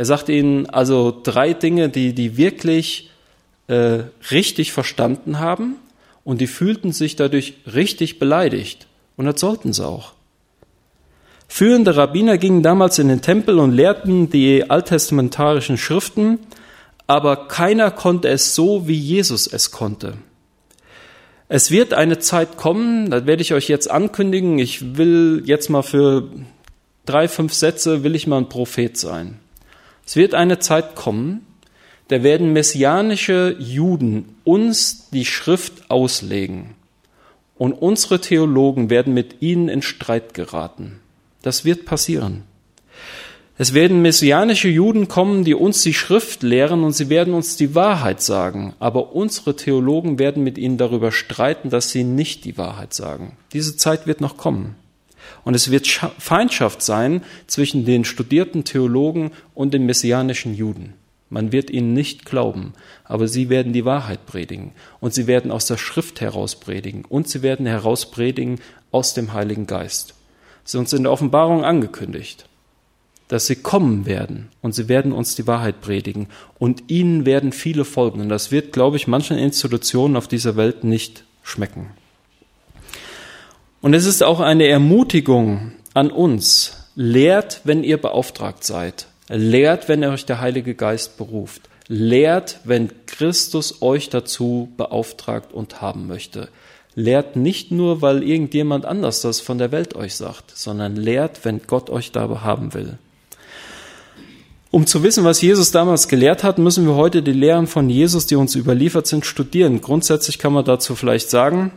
Er 0.00 0.06
sagt 0.06 0.30
ihnen 0.30 0.64
also 0.64 1.14
drei 1.22 1.52
Dinge, 1.52 1.90
die 1.90 2.14
die 2.14 2.38
wirklich 2.38 3.10
äh, 3.66 4.04
richtig 4.30 4.72
verstanden 4.72 5.40
haben 5.40 5.76
und 6.24 6.40
die 6.40 6.46
fühlten 6.46 6.90
sich 6.92 7.16
dadurch 7.16 7.52
richtig 7.70 8.18
beleidigt. 8.18 8.86
Und 9.18 9.26
das 9.26 9.38
sollten 9.38 9.74
sie 9.74 9.86
auch. 9.86 10.14
Führende 11.48 11.98
Rabbiner 11.98 12.38
gingen 12.38 12.62
damals 12.62 12.98
in 12.98 13.08
den 13.08 13.20
Tempel 13.20 13.58
und 13.58 13.72
lehrten 13.72 14.30
die 14.30 14.70
alttestamentarischen 14.70 15.76
Schriften, 15.76 16.38
aber 17.06 17.48
keiner 17.48 17.90
konnte 17.90 18.28
es 18.28 18.54
so, 18.54 18.88
wie 18.88 18.98
Jesus 18.98 19.46
es 19.46 19.70
konnte. 19.70 20.14
Es 21.50 21.70
wird 21.70 21.92
eine 21.92 22.20
Zeit 22.20 22.56
kommen, 22.56 23.10
das 23.10 23.26
werde 23.26 23.42
ich 23.42 23.52
euch 23.52 23.68
jetzt 23.68 23.90
ankündigen, 23.90 24.58
ich 24.58 24.96
will 24.96 25.42
jetzt 25.44 25.68
mal 25.68 25.82
für 25.82 26.30
drei, 27.04 27.28
fünf 27.28 27.52
Sätze, 27.52 28.02
will 28.02 28.14
ich 28.14 28.26
mal 28.26 28.38
ein 28.38 28.48
Prophet 28.48 28.96
sein. 28.96 29.40
Es 30.06 30.16
wird 30.16 30.34
eine 30.34 30.58
Zeit 30.58 30.94
kommen, 30.94 31.46
da 32.08 32.22
werden 32.22 32.52
messianische 32.52 33.56
Juden 33.58 34.34
uns 34.42 35.10
die 35.10 35.24
Schrift 35.24 35.90
auslegen 35.90 36.74
und 37.56 37.72
unsere 37.72 38.20
Theologen 38.20 38.90
werden 38.90 39.14
mit 39.14 39.42
ihnen 39.42 39.68
in 39.68 39.82
Streit 39.82 40.34
geraten. 40.34 41.00
Das 41.42 41.64
wird 41.64 41.84
passieren. 41.84 42.42
Es 43.58 43.74
werden 43.74 44.00
messianische 44.00 44.68
Juden 44.68 45.08
kommen, 45.08 45.44
die 45.44 45.52
uns 45.52 45.82
die 45.82 45.92
Schrift 45.92 46.42
lehren 46.42 46.82
und 46.82 46.92
sie 46.92 47.10
werden 47.10 47.34
uns 47.34 47.56
die 47.56 47.74
Wahrheit 47.74 48.22
sagen. 48.22 48.72
Aber 48.78 49.14
unsere 49.14 49.54
Theologen 49.54 50.18
werden 50.18 50.42
mit 50.42 50.56
ihnen 50.56 50.78
darüber 50.78 51.12
streiten, 51.12 51.68
dass 51.68 51.90
sie 51.90 52.02
nicht 52.02 52.46
die 52.46 52.56
Wahrheit 52.56 52.94
sagen. 52.94 53.36
Diese 53.52 53.76
Zeit 53.76 54.06
wird 54.06 54.22
noch 54.22 54.38
kommen. 54.38 54.76
Und 55.44 55.54
es 55.54 55.70
wird 55.70 55.86
Feindschaft 56.18 56.82
sein 56.82 57.22
zwischen 57.46 57.84
den 57.84 58.04
studierten 58.04 58.64
Theologen 58.64 59.30
und 59.54 59.74
den 59.74 59.86
messianischen 59.86 60.54
Juden. 60.54 60.94
Man 61.30 61.52
wird 61.52 61.70
ihnen 61.70 61.94
nicht 61.94 62.24
glauben, 62.24 62.72
aber 63.04 63.28
sie 63.28 63.48
werden 63.48 63.72
die 63.72 63.84
Wahrheit 63.84 64.26
predigen 64.26 64.72
und 64.98 65.14
sie 65.14 65.28
werden 65.28 65.52
aus 65.52 65.66
der 65.66 65.78
Schrift 65.78 66.20
heraus 66.20 66.56
predigen 66.56 67.04
und 67.04 67.28
sie 67.28 67.42
werden 67.42 67.66
heraus 67.66 68.10
predigen 68.10 68.58
aus 68.90 69.14
dem 69.14 69.32
Heiligen 69.32 69.68
Geist. 69.68 70.14
Ist 70.64 70.74
uns 70.74 70.92
in 70.92 71.04
der 71.04 71.12
Offenbarung 71.12 71.64
angekündigt, 71.64 72.46
dass 73.28 73.46
sie 73.46 73.54
kommen 73.54 74.06
werden 74.06 74.48
und 74.60 74.74
sie 74.74 74.88
werden 74.88 75.12
uns 75.12 75.36
die 75.36 75.46
Wahrheit 75.46 75.80
predigen 75.80 76.26
und 76.58 76.90
ihnen 76.90 77.24
werden 77.24 77.52
viele 77.52 77.84
folgen. 77.84 78.20
Und 78.20 78.28
das 78.28 78.50
wird, 78.50 78.72
glaube 78.72 78.96
ich, 78.96 79.06
manchen 79.06 79.38
Institutionen 79.38 80.16
auf 80.16 80.26
dieser 80.26 80.56
Welt 80.56 80.82
nicht 80.82 81.24
schmecken. 81.44 81.90
Und 83.82 83.94
es 83.94 84.04
ist 84.04 84.22
auch 84.22 84.40
eine 84.40 84.68
Ermutigung 84.68 85.72
an 85.94 86.10
uns. 86.10 86.76
Lehrt, 86.96 87.62
wenn 87.64 87.82
ihr 87.82 87.96
beauftragt 87.96 88.62
seid. 88.62 89.06
Lehrt, 89.28 89.88
wenn 89.88 90.04
euch 90.04 90.26
der 90.26 90.40
Heilige 90.40 90.74
Geist 90.74 91.16
beruft. 91.16 91.62
Lehrt, 91.88 92.60
wenn 92.64 92.90
Christus 93.06 93.80
euch 93.80 94.10
dazu 94.10 94.68
beauftragt 94.76 95.54
und 95.54 95.80
haben 95.80 96.06
möchte. 96.06 96.48
Lehrt 96.94 97.36
nicht 97.36 97.70
nur, 97.70 98.02
weil 98.02 98.22
irgendjemand 98.22 98.84
anders 98.84 99.22
das 99.22 99.40
von 99.40 99.56
der 99.56 99.72
Welt 99.72 99.94
euch 99.94 100.14
sagt, 100.14 100.56
sondern 100.56 100.96
lehrt, 100.96 101.44
wenn 101.44 101.62
Gott 101.66 101.88
euch 101.88 102.12
dabei 102.12 102.40
haben 102.40 102.74
will. 102.74 102.98
Um 104.70 104.86
zu 104.86 105.02
wissen, 105.02 105.24
was 105.24 105.40
Jesus 105.40 105.70
damals 105.70 106.06
gelehrt 106.06 106.44
hat, 106.44 106.58
müssen 106.58 106.86
wir 106.86 106.96
heute 106.96 107.22
die 107.22 107.32
Lehren 107.32 107.66
von 107.66 107.88
Jesus, 107.88 108.26
die 108.26 108.36
uns 108.36 108.54
überliefert 108.54 109.06
sind, 109.06 109.24
studieren. 109.24 109.80
Grundsätzlich 109.80 110.38
kann 110.38 110.52
man 110.52 110.64
dazu 110.64 110.94
vielleicht 110.94 111.30
sagen, 111.30 111.72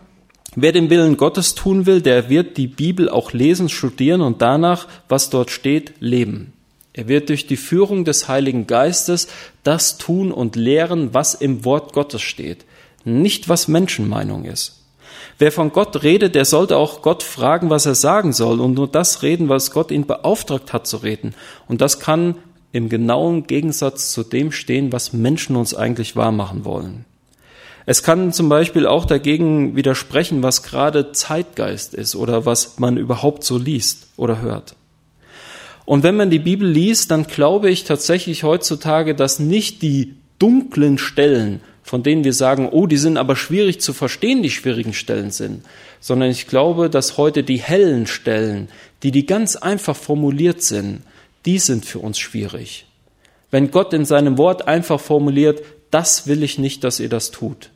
Wer 0.55 0.71
den 0.71 0.89
Willen 0.89 1.17
Gottes 1.17 1.55
tun 1.55 1.85
will, 1.85 2.01
der 2.01 2.29
wird 2.29 2.57
die 2.57 2.67
Bibel 2.67 3.09
auch 3.09 3.33
lesen, 3.33 3.69
studieren 3.69 4.21
und 4.21 4.41
danach, 4.41 4.87
was 5.09 5.29
dort 5.29 5.49
steht, 5.49 5.93
leben. 5.99 6.53
Er 6.93 7.07
wird 7.07 7.29
durch 7.29 7.47
die 7.47 7.57
Führung 7.57 8.05
des 8.05 8.27
Heiligen 8.27 8.67
Geistes 8.67 9.27
das 9.63 9.97
tun 9.97 10.31
und 10.31 10.55
lehren, 10.55 11.13
was 11.13 11.33
im 11.33 11.65
Wort 11.65 11.93
Gottes 11.93 12.21
steht, 12.21 12.65
nicht 13.03 13.49
was 13.49 13.67
Menschenmeinung 13.67 14.45
ist. 14.45 14.83
Wer 15.39 15.51
von 15.51 15.71
Gott 15.71 16.03
redet, 16.03 16.35
der 16.35 16.45
sollte 16.45 16.77
auch 16.77 17.01
Gott 17.01 17.23
fragen, 17.23 17.71
was 17.71 17.87
er 17.87 17.95
sagen 17.95 18.33
soll 18.33 18.61
und 18.61 18.75
nur 18.75 18.87
das 18.87 19.23
reden, 19.23 19.49
was 19.49 19.71
Gott 19.71 19.89
ihn 19.89 20.05
beauftragt 20.05 20.71
hat 20.71 20.85
zu 20.85 20.97
reden. 20.97 21.33
Und 21.67 21.81
das 21.81 21.99
kann 21.99 22.35
im 22.71 22.89
genauen 22.89 23.47
Gegensatz 23.47 24.11
zu 24.11 24.23
dem 24.23 24.51
stehen, 24.51 24.91
was 24.91 25.13
Menschen 25.13 25.55
uns 25.55 25.73
eigentlich 25.73 26.15
wahrmachen 26.15 26.65
wollen. 26.65 27.05
Es 27.85 28.01
kann 28.01 28.31
zum 28.31 28.47
Beispiel 28.47 28.87
auch 28.87 29.05
dagegen 29.05 29.75
widersprechen, 29.75 30.41
was 30.41 30.63
gerade 30.63 31.11
Zeitgeist 31.11 31.93
ist 31.93 32.15
oder 32.15 32.45
was 32.45 32.79
man 32.79 32.97
überhaupt 32.97 33.43
so 33.43 33.57
liest 33.57 34.07
oder 34.15 34.41
hört. 34.41 34.75
Und 35.85 36.03
wenn 36.03 36.15
man 36.15 36.29
die 36.29 36.39
Bibel 36.39 36.67
liest, 36.67 37.11
dann 37.11 37.27
glaube 37.27 37.69
ich 37.69 37.83
tatsächlich 37.83 38.43
heutzutage, 38.43 39.15
dass 39.15 39.39
nicht 39.39 39.81
die 39.81 40.15
dunklen 40.39 40.97
Stellen, 40.97 41.59
von 41.83 42.03
denen 42.03 42.23
wir 42.23 42.31
sagen, 42.31 42.69
oh, 42.71 42.87
die 42.87 42.97
sind 42.97 43.17
aber 43.17 43.35
schwierig 43.35 43.81
zu 43.81 43.91
verstehen, 43.91 44.41
die 44.41 44.49
schwierigen 44.49 44.93
Stellen 44.93 45.31
sind, 45.31 45.65
sondern 45.99 46.29
ich 46.29 46.47
glaube, 46.47 46.89
dass 46.89 47.17
heute 47.17 47.43
die 47.43 47.57
hellen 47.57 48.07
Stellen, 48.07 48.69
die 49.03 49.11
die 49.11 49.25
ganz 49.25 49.57
einfach 49.57 49.97
formuliert 49.97 50.61
sind, 50.61 51.01
die 51.45 51.59
sind 51.59 51.85
für 51.85 51.99
uns 51.99 52.17
schwierig. 52.17 52.85
Wenn 53.51 53.69
Gott 53.69 53.93
in 53.93 54.05
seinem 54.05 54.37
Wort 54.37 54.69
einfach 54.69 55.01
formuliert, 55.01 55.61
das 55.91 56.27
will 56.27 56.43
ich 56.43 56.57
nicht, 56.57 56.85
dass 56.85 57.01
ihr 57.01 57.09
das 57.09 57.31
tut 57.31 57.72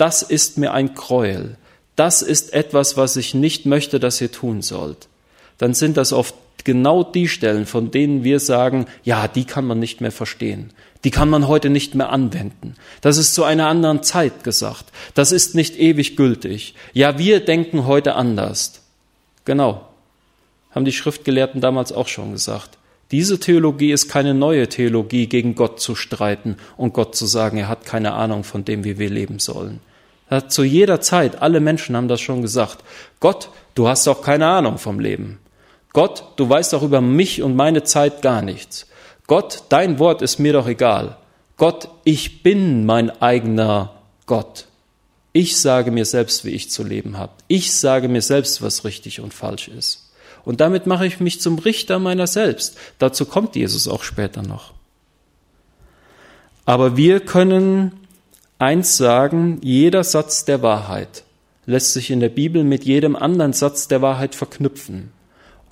das 0.00 0.22
ist 0.22 0.56
mir 0.56 0.72
ein 0.72 0.94
Gräuel, 0.94 1.56
das 1.94 2.22
ist 2.22 2.54
etwas, 2.54 2.96
was 2.96 3.16
ich 3.16 3.34
nicht 3.34 3.66
möchte, 3.66 4.00
dass 4.00 4.20
ihr 4.20 4.32
tun 4.32 4.62
sollt, 4.62 5.08
dann 5.58 5.74
sind 5.74 5.98
das 5.98 6.14
oft 6.14 6.34
genau 6.64 7.04
die 7.04 7.28
Stellen, 7.28 7.66
von 7.66 7.90
denen 7.90 8.24
wir 8.24 8.40
sagen, 8.40 8.86
ja, 9.04 9.28
die 9.28 9.44
kann 9.44 9.66
man 9.66 9.78
nicht 9.78 10.00
mehr 10.00 10.10
verstehen, 10.10 10.72
die 11.04 11.10
kann 11.10 11.28
man 11.28 11.48
heute 11.48 11.68
nicht 11.68 11.94
mehr 11.94 12.08
anwenden. 12.08 12.76
Das 13.02 13.18
ist 13.18 13.34
zu 13.34 13.44
einer 13.44 13.68
anderen 13.68 14.02
Zeit 14.02 14.42
gesagt, 14.42 14.86
das 15.14 15.32
ist 15.32 15.54
nicht 15.54 15.78
ewig 15.78 16.16
gültig. 16.16 16.74
Ja, 16.94 17.18
wir 17.18 17.40
denken 17.44 17.86
heute 17.86 18.14
anders. 18.14 18.80
Genau, 19.44 19.86
haben 20.70 20.86
die 20.86 20.92
Schriftgelehrten 20.92 21.60
damals 21.60 21.92
auch 21.92 22.08
schon 22.08 22.32
gesagt. 22.32 22.78
Diese 23.10 23.38
Theologie 23.38 23.92
ist 23.92 24.08
keine 24.08 24.32
neue 24.32 24.66
Theologie, 24.68 25.26
gegen 25.26 25.56
Gott 25.56 25.78
zu 25.78 25.94
streiten 25.94 26.56
und 26.78 26.94
Gott 26.94 27.16
zu 27.16 27.26
sagen, 27.26 27.58
er 27.58 27.68
hat 27.68 27.84
keine 27.84 28.12
Ahnung 28.12 28.44
von 28.44 28.64
dem, 28.64 28.84
wie 28.84 28.98
wir 28.98 29.10
leben 29.10 29.40
sollen. 29.40 29.80
Zu 30.48 30.62
jeder 30.62 31.00
Zeit, 31.00 31.42
alle 31.42 31.60
Menschen 31.60 31.96
haben 31.96 32.08
das 32.08 32.20
schon 32.20 32.42
gesagt. 32.42 32.84
Gott, 33.18 33.48
du 33.74 33.88
hast 33.88 34.06
doch 34.06 34.22
keine 34.22 34.46
Ahnung 34.46 34.78
vom 34.78 35.00
Leben. 35.00 35.38
Gott, 35.92 36.24
du 36.36 36.48
weißt 36.48 36.72
doch 36.72 36.82
über 36.82 37.00
mich 37.00 37.42
und 37.42 37.56
meine 37.56 37.82
Zeit 37.82 38.22
gar 38.22 38.42
nichts. 38.42 38.86
Gott, 39.26 39.64
dein 39.68 39.98
Wort 39.98 40.22
ist 40.22 40.38
mir 40.38 40.52
doch 40.52 40.68
egal. 40.68 41.16
Gott, 41.56 41.88
ich 42.04 42.42
bin 42.42 42.86
mein 42.86 43.10
eigener 43.20 43.92
Gott. 44.26 44.66
Ich 45.32 45.60
sage 45.60 45.90
mir 45.90 46.04
selbst, 46.04 46.44
wie 46.44 46.50
ich 46.50 46.70
zu 46.70 46.84
leben 46.84 47.18
habe. 47.18 47.32
Ich 47.48 47.72
sage 47.72 48.08
mir 48.08 48.22
selbst, 48.22 48.62
was 48.62 48.84
richtig 48.84 49.20
und 49.20 49.34
falsch 49.34 49.68
ist. 49.68 50.10
Und 50.44 50.60
damit 50.60 50.86
mache 50.86 51.06
ich 51.06 51.20
mich 51.20 51.40
zum 51.40 51.58
Richter 51.58 51.98
meiner 51.98 52.26
selbst. 52.26 52.76
Dazu 52.98 53.26
kommt 53.26 53.56
Jesus 53.56 53.88
auch 53.88 54.02
später 54.02 54.42
noch. 54.42 54.72
Aber 56.64 56.96
wir 56.96 57.20
können 57.20 57.99
eins 58.60 58.98
sagen, 58.98 59.58
jeder 59.62 60.04
Satz 60.04 60.44
der 60.44 60.62
Wahrheit 60.62 61.24
lässt 61.64 61.94
sich 61.94 62.10
in 62.10 62.20
der 62.20 62.28
Bibel 62.28 62.62
mit 62.62 62.84
jedem 62.84 63.16
anderen 63.16 63.52
Satz 63.52 63.88
der 63.88 64.02
Wahrheit 64.02 64.34
verknüpfen. 64.34 65.12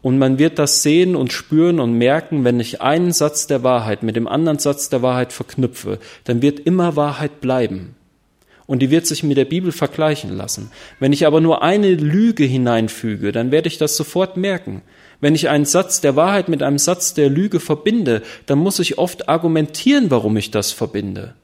Und 0.01 0.19
man 0.19 0.39
wird 0.39 0.59
das 0.59 0.83
sehen 0.83 1.17
und 1.17 1.33
spüren 1.33 1.81
und 1.81 1.93
merken, 1.93 2.45
wenn 2.45 2.61
ich 2.61 2.81
einen 2.81 3.13
Satz 3.13 3.47
der 3.47 3.63
Wahrheit 3.63 4.03
mit 4.03 4.17
dem 4.17 4.29
anderen 4.29 4.59
Satz 4.59 4.89
der 4.89 5.03
Wahrheit 5.03 5.33
verknüpfe, 5.33 5.99
dann 6.25 6.41
wird 6.41 6.61
immer 6.61 6.97
Wahrheit 6.97 7.41
bleiben. 7.41 7.95
Und 8.67 8.81
die 8.81 8.91
wird 8.91 9.07
sich 9.07 9.23
mit 9.23 9.37
der 9.37 9.45
Bibel 9.45 9.73
vergleichen 9.73 10.35
lassen. 10.35 10.71
Wenn 11.01 11.13
ich 11.13 11.27
aber 11.27 11.41
nur 11.41 11.63
eine 11.63 11.95
Lüge 11.95 12.45
hineinfüge, 12.45 13.33
dann 13.33 13.51
werde 13.51 13.69
ich 13.69 13.79
das 13.79 13.97
sofort 13.97 14.37
merken. 14.37 14.83
Wenn 15.21 15.35
ich 15.35 15.49
einen 15.49 15.65
Satz 15.65 16.01
der 16.01 16.17
Wahrheit 16.17 16.49
mit 16.49 16.63
einem 16.63 16.79
Satz 16.79 17.13
der 17.13 17.29
Lüge 17.29 17.61
verbinde, 17.61 18.23
dann 18.47 18.59
muss 18.59 18.79
ich 18.79 18.99
oft 18.99 19.29
argumentieren, 19.29 20.11
warum 20.11 20.37
ich 20.37 20.51
das 20.51 20.71
verbinde. 20.71 21.35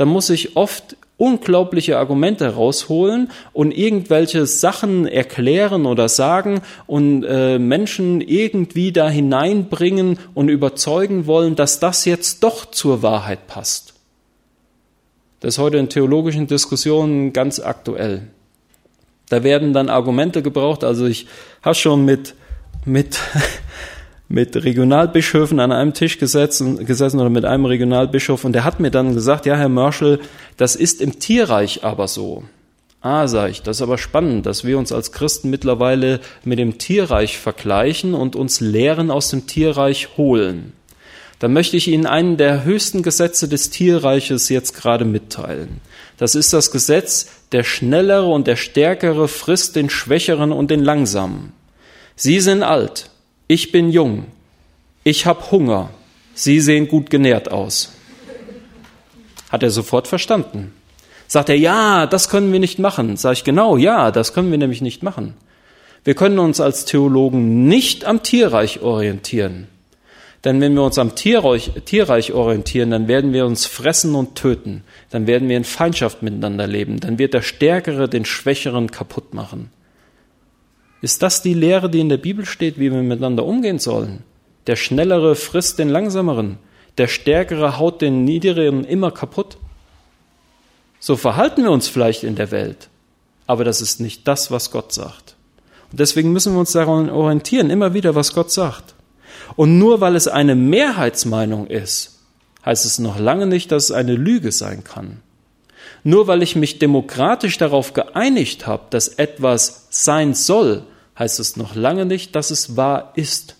Dann 0.00 0.08
muss 0.08 0.30
ich 0.30 0.56
oft 0.56 0.96
unglaubliche 1.18 1.98
Argumente 1.98 2.54
rausholen 2.54 3.30
und 3.52 3.70
irgendwelche 3.70 4.46
Sachen 4.46 5.06
erklären 5.06 5.84
oder 5.84 6.08
sagen 6.08 6.62
und 6.86 7.22
äh, 7.24 7.58
Menschen 7.58 8.22
irgendwie 8.22 8.92
da 8.92 9.10
hineinbringen 9.10 10.18
und 10.32 10.48
überzeugen 10.48 11.26
wollen, 11.26 11.54
dass 11.54 11.80
das 11.80 12.06
jetzt 12.06 12.42
doch 12.42 12.70
zur 12.70 13.02
Wahrheit 13.02 13.46
passt. 13.46 13.92
Das 15.40 15.56
ist 15.56 15.58
heute 15.58 15.76
in 15.76 15.90
theologischen 15.90 16.46
Diskussionen 16.46 17.34
ganz 17.34 17.60
aktuell. 17.60 18.22
Da 19.28 19.44
werden 19.44 19.74
dann 19.74 19.90
Argumente 19.90 20.40
gebraucht. 20.40 20.82
Also 20.82 21.04
ich 21.04 21.26
habe 21.60 21.74
schon 21.74 22.06
mit, 22.06 22.34
mit 22.86 23.18
mit 24.30 24.54
Regionalbischöfen 24.54 25.58
an 25.58 25.72
einem 25.72 25.92
Tisch 25.92 26.18
gesessen, 26.18 26.86
gesessen 26.86 27.18
oder 27.18 27.30
mit 27.30 27.44
einem 27.44 27.64
Regionalbischof 27.64 28.44
und 28.44 28.52
der 28.52 28.62
hat 28.62 28.78
mir 28.78 28.92
dann 28.92 29.12
gesagt, 29.12 29.44
ja, 29.44 29.56
Herr 29.56 29.68
Mörschel, 29.68 30.20
das 30.56 30.76
ist 30.76 31.02
im 31.02 31.18
Tierreich 31.18 31.82
aber 31.82 32.06
so. 32.06 32.44
Ah, 33.00 33.26
sag 33.26 33.50
ich, 33.50 33.62
das 33.62 33.78
ist 33.78 33.82
aber 33.82 33.98
spannend, 33.98 34.46
dass 34.46 34.64
wir 34.64 34.78
uns 34.78 34.92
als 34.92 35.10
Christen 35.10 35.50
mittlerweile 35.50 36.20
mit 36.44 36.60
dem 36.60 36.78
Tierreich 36.78 37.38
vergleichen 37.38 38.14
und 38.14 38.36
uns 38.36 38.60
Lehren 38.60 39.10
aus 39.10 39.30
dem 39.30 39.48
Tierreich 39.48 40.16
holen. 40.16 40.74
Dann 41.40 41.52
möchte 41.52 41.76
ich 41.76 41.88
Ihnen 41.88 42.06
einen 42.06 42.36
der 42.36 42.62
höchsten 42.62 43.02
Gesetze 43.02 43.48
des 43.48 43.70
Tierreiches 43.70 44.48
jetzt 44.48 44.76
gerade 44.76 45.04
mitteilen. 45.04 45.80
Das 46.18 46.36
ist 46.36 46.52
das 46.52 46.70
Gesetz, 46.70 47.30
der 47.50 47.64
Schnellere 47.64 48.26
und 48.26 48.46
der 48.46 48.56
Stärkere 48.56 49.26
frisst 49.26 49.74
den 49.74 49.90
Schwächeren 49.90 50.52
und 50.52 50.70
den 50.70 50.84
Langsamen. 50.84 51.52
Sie 52.14 52.38
sind 52.38 52.62
alt, 52.62 53.09
ich 53.50 53.72
bin 53.72 53.90
jung, 53.90 54.26
ich 55.02 55.26
habe 55.26 55.50
Hunger, 55.50 55.90
Sie 56.34 56.60
sehen 56.60 56.86
gut 56.86 57.10
genährt 57.10 57.50
aus. 57.50 57.92
Hat 59.50 59.64
er 59.64 59.70
sofort 59.70 60.06
verstanden. 60.06 60.72
Sagt 61.26 61.48
er, 61.48 61.56
ja, 61.56 62.06
das 62.06 62.28
können 62.28 62.52
wir 62.52 62.60
nicht 62.60 62.78
machen. 62.78 63.16
Sag 63.16 63.32
ich, 63.32 63.42
genau, 63.42 63.76
ja, 63.76 64.12
das 64.12 64.34
können 64.34 64.52
wir 64.52 64.58
nämlich 64.58 64.82
nicht 64.82 65.02
machen. 65.02 65.34
Wir 66.04 66.14
können 66.14 66.38
uns 66.38 66.60
als 66.60 66.84
Theologen 66.84 67.66
nicht 67.66 68.04
am 68.04 68.22
Tierreich 68.22 68.82
orientieren. 68.82 69.66
Denn 70.44 70.60
wenn 70.60 70.76
wir 70.76 70.84
uns 70.84 70.96
am 70.98 71.16
Tierreich, 71.16 71.72
Tierreich, 71.84 72.32
orientieren, 72.32 72.92
dann 72.92 73.08
werden 73.08 73.32
wir 73.32 73.46
uns 73.46 73.66
fressen 73.66 74.14
und 74.14 74.36
töten. 74.36 74.84
Dann 75.10 75.26
werden 75.26 75.48
wir 75.48 75.56
in 75.56 75.64
Feindschaft 75.64 76.22
miteinander 76.22 76.68
leben. 76.68 77.00
Dann 77.00 77.18
wird 77.18 77.34
der 77.34 77.42
Stärkere 77.42 78.08
den 78.08 78.24
Schwächeren 78.24 78.92
kaputt 78.92 79.34
machen. 79.34 79.70
Ist 81.02 81.22
das 81.22 81.42
die 81.42 81.54
Lehre, 81.54 81.88
die 81.88 82.00
in 82.00 82.08
der 82.08 82.18
Bibel 82.18 82.44
steht, 82.44 82.78
wie 82.78 82.92
wir 82.92 83.02
miteinander 83.02 83.44
umgehen 83.44 83.78
sollen? 83.78 84.22
Der 84.66 84.76
Schnellere 84.76 85.34
frisst 85.34 85.78
den 85.78 85.88
Langsameren, 85.88 86.58
der 86.98 87.08
Stärkere 87.08 87.78
haut 87.78 88.02
den 88.02 88.24
Niedrigeren 88.24 88.84
immer 88.84 89.10
kaputt. 89.10 89.56
So 90.98 91.16
verhalten 91.16 91.62
wir 91.62 91.70
uns 91.70 91.88
vielleicht 91.88 92.24
in 92.24 92.36
der 92.36 92.50
Welt, 92.50 92.88
aber 93.46 93.64
das 93.64 93.80
ist 93.80 94.00
nicht 94.00 94.28
das, 94.28 94.50
was 94.50 94.70
Gott 94.70 94.92
sagt. 94.92 95.36
Und 95.90 95.98
deswegen 95.98 96.32
müssen 96.32 96.52
wir 96.52 96.60
uns 96.60 96.72
daran 96.72 97.08
orientieren, 97.08 97.70
immer 97.70 97.94
wieder, 97.94 98.14
was 98.14 98.34
Gott 98.34 98.50
sagt. 98.50 98.94
Und 99.56 99.78
nur 99.78 100.00
weil 100.00 100.14
es 100.14 100.28
eine 100.28 100.54
Mehrheitsmeinung 100.54 101.66
ist, 101.66 102.20
heißt 102.64 102.84
es 102.84 102.98
noch 102.98 103.18
lange 103.18 103.46
nicht, 103.46 103.72
dass 103.72 103.84
es 103.84 103.92
eine 103.92 104.14
Lüge 104.14 104.52
sein 104.52 104.84
kann. 104.84 105.22
Nur 106.04 106.26
weil 106.26 106.42
ich 106.42 106.56
mich 106.56 106.78
demokratisch 106.78 107.58
darauf 107.58 107.94
geeinigt 107.94 108.66
habe, 108.66 108.84
dass 108.90 109.08
etwas 109.08 109.86
sein 109.90 110.34
soll, 110.34 110.84
heißt 111.20 111.38
es 111.38 111.56
noch 111.56 111.76
lange 111.76 112.06
nicht, 112.06 112.34
dass 112.34 112.50
es 112.50 112.76
wahr 112.76 113.12
ist. 113.14 113.54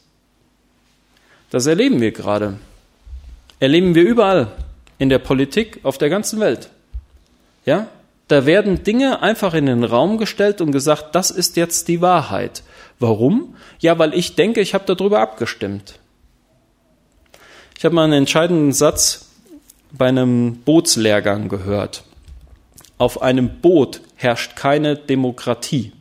Das 1.51 1.67
erleben 1.67 2.01
wir 2.01 2.11
gerade. 2.11 2.59
Erleben 3.61 3.95
wir 3.95 4.03
überall 4.03 4.51
in 4.99 5.11
der 5.11 5.19
Politik 5.19 5.81
auf 5.83 5.99
der 5.99 6.09
ganzen 6.09 6.41
Welt. 6.41 6.71
Ja? 7.67 7.89
Da 8.29 8.47
werden 8.47 8.83
Dinge 8.83 9.23
einfach 9.23 9.53
in 9.55 9.67
den 9.67 9.85
Raum 9.85 10.17
gestellt 10.17 10.61
und 10.61 10.73
gesagt, 10.73 11.15
das 11.15 11.31
ist 11.31 11.57
jetzt 11.57 11.89
die 11.89 12.01
Wahrheit. 12.01 12.63
Warum? 12.99 13.57
Ja, 13.81 13.99
weil 13.99 14.15
ich 14.15 14.37
denke, 14.37 14.61
ich 14.61 14.73
habe 14.73 14.85
darüber 14.87 15.21
abgestimmt. 15.21 15.99
Ich 17.77 17.85
habe 17.85 17.95
mal 17.95 18.05
einen 18.05 18.13
entscheidenden 18.15 18.73
Satz 18.73 19.27
bei 19.93 20.07
einem 20.07 20.57
Bootslehrgang 20.65 21.49
gehört. 21.49 22.05
Auf 22.97 23.21
einem 23.21 23.61
Boot 23.61 24.01
herrscht 24.15 24.57
keine 24.57 24.97
Demokratie. 24.97 25.93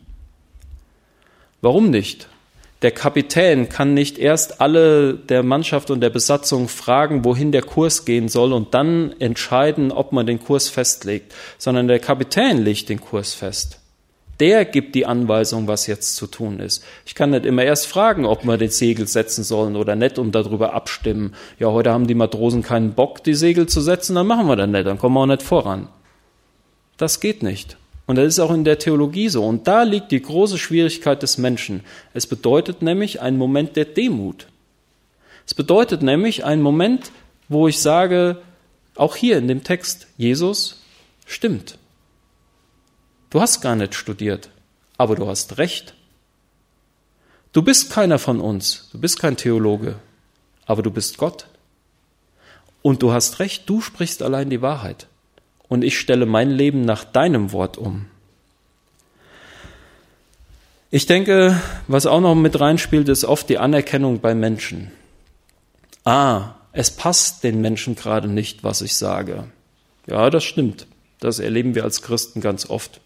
Warum 1.62 1.90
nicht? 1.90 2.28
Der 2.82 2.92
Kapitän 2.92 3.68
kann 3.68 3.94
nicht 3.94 4.18
erst 4.18 4.62
alle 4.62 5.14
der 5.14 5.44
Mannschaft 5.44 5.92
und 5.92 6.00
der 6.00 6.10
Besatzung 6.10 6.70
fragen, 6.70 7.26
wohin 7.26 7.52
der 7.52 7.62
Kurs 7.62 8.06
gehen 8.06 8.30
soll 8.30 8.54
und 8.54 8.74
dann 8.74 9.14
entscheiden, 9.20 9.92
ob 9.92 10.14
man 10.14 10.26
den 10.26 10.40
Kurs 10.40 10.70
festlegt, 10.70 11.34
sondern 11.58 11.90
der 11.90 12.00
Kapitän 12.00 12.64
legt 12.64 12.88
den 12.88 13.02
Kurs 13.02 13.34
fest. 13.34 13.80
Der 14.40 14.64
gibt 14.64 14.96
die 14.96 15.06
Anweisung, 15.06 15.68
was 15.68 15.88
jetzt 15.88 16.16
zu 16.16 16.26
tun 16.26 16.62
ist. 16.62 16.82
Ich 17.06 17.14
kann 17.14 17.32
nicht 17.32 17.46
immer 17.46 17.64
erst 17.64 17.88
fragen, 17.88 18.26
ob 18.26 18.46
wir 18.46 18.58
den 18.58 18.70
Segel 18.70 19.06
setzen 19.06 19.44
sollen 19.44 19.76
oder 19.76 19.98
nicht 19.98 20.18
und 20.18 20.34
darüber 20.34 20.74
abstimmen. 20.74 21.36
Ja, 21.60 21.68
heute 21.72 21.92
haben 21.92 22.08
die 22.08 22.16
Matrosen 22.16 22.64
keinen 22.64 22.94
Bock, 22.94 23.22
die 23.26 23.34
Segel 23.34 23.68
zu 23.68 23.82
setzen, 23.82 24.16
dann 24.16 24.28
machen 24.28 24.48
wir 24.48 24.56
das 24.56 24.70
nicht, 24.70 24.88
dann 24.88 24.98
kommen 24.98 25.16
wir 25.16 25.22
auch 25.22 25.26
nicht 25.26 25.44
voran. 25.44 25.90
Das 26.96 27.20
geht 27.20 27.44
nicht. 27.44 27.76
Und 28.10 28.16
das 28.16 28.26
ist 28.26 28.40
auch 28.40 28.50
in 28.50 28.64
der 28.64 28.80
Theologie 28.80 29.30
so. 29.30 29.46
Und 29.46 29.68
da 29.68 29.84
liegt 29.84 30.12
die 30.12 30.20
große 30.20 30.58
Schwierigkeit 30.58 31.22
des 31.22 31.38
Menschen. 31.38 31.82
Es 32.16 32.26
bedeutet 32.26 32.82
nämlich 32.82 33.22
einen 33.22 33.38
Moment 33.38 33.76
der 33.76 33.86
Demut. 33.86 34.48
Es 35.46 35.54
bedeutet 35.54 36.02
nämlich 36.02 36.44
einen 36.44 36.64
Moment, 36.64 37.12
wo 37.50 37.68
ich 37.68 37.80
sage, 37.80 38.42
auch 38.96 39.16
hier 39.16 39.38
in 39.38 39.48
dem 39.48 39.64
Text, 39.64 40.08
Jesus 40.18 40.82
stimmt. 41.28 41.78
Du 43.30 43.42
hast 43.42 43.62
gar 43.62 43.76
nicht 43.76 43.94
studiert, 43.94 44.50
aber 44.98 45.16
du 45.16 45.28
hast 45.28 45.60
recht. 45.60 45.94
Du 47.54 47.62
bist 47.62 47.92
keiner 47.92 48.18
von 48.18 48.40
uns, 48.40 48.90
du 48.92 49.00
bist 49.00 49.20
kein 49.20 49.38
Theologe, 49.38 50.00
aber 50.66 50.82
du 50.82 50.90
bist 50.90 51.20
Gott. 51.20 51.46
Und 52.82 53.04
du 53.04 53.12
hast 53.12 53.38
recht, 53.38 53.70
du 53.70 53.82
sprichst 53.82 54.24
allein 54.24 54.50
die 54.50 54.64
Wahrheit 54.64 55.09
und 55.70 55.84
ich 55.84 55.98
stelle 55.98 56.26
mein 56.26 56.50
Leben 56.50 56.82
nach 56.82 57.06
deinem 57.06 57.54
Wort 57.54 57.78
um. 57.78 58.08
Ich 60.92 61.06
denke, 61.06 61.62
was 61.88 62.08
auch 62.08 62.20
noch 62.20 62.36
mit 62.36 62.60
reinspielt, 62.60 63.08
ist 63.08 63.24
oft 63.24 63.48
die 63.48 63.60
Anerkennung 63.60 64.20
bei 64.20 64.34
Menschen. 64.34 64.92
Ah, 66.04 66.56
es 66.74 66.90
passt 66.90 67.44
den 67.44 67.62
Menschen 67.62 67.96
gerade 67.96 68.28
nicht, 68.28 68.64
was 68.64 68.82
ich 68.82 68.96
sage. 68.96 69.46
Ja, 70.08 70.32
das 70.32 70.44
stimmt. 70.44 70.88
Das 71.20 71.38
erleben 71.38 71.76
wir 71.76 71.84
als 71.84 72.02
Christen 72.02 72.42
ganz 72.42 72.68
oft. 72.68 73.02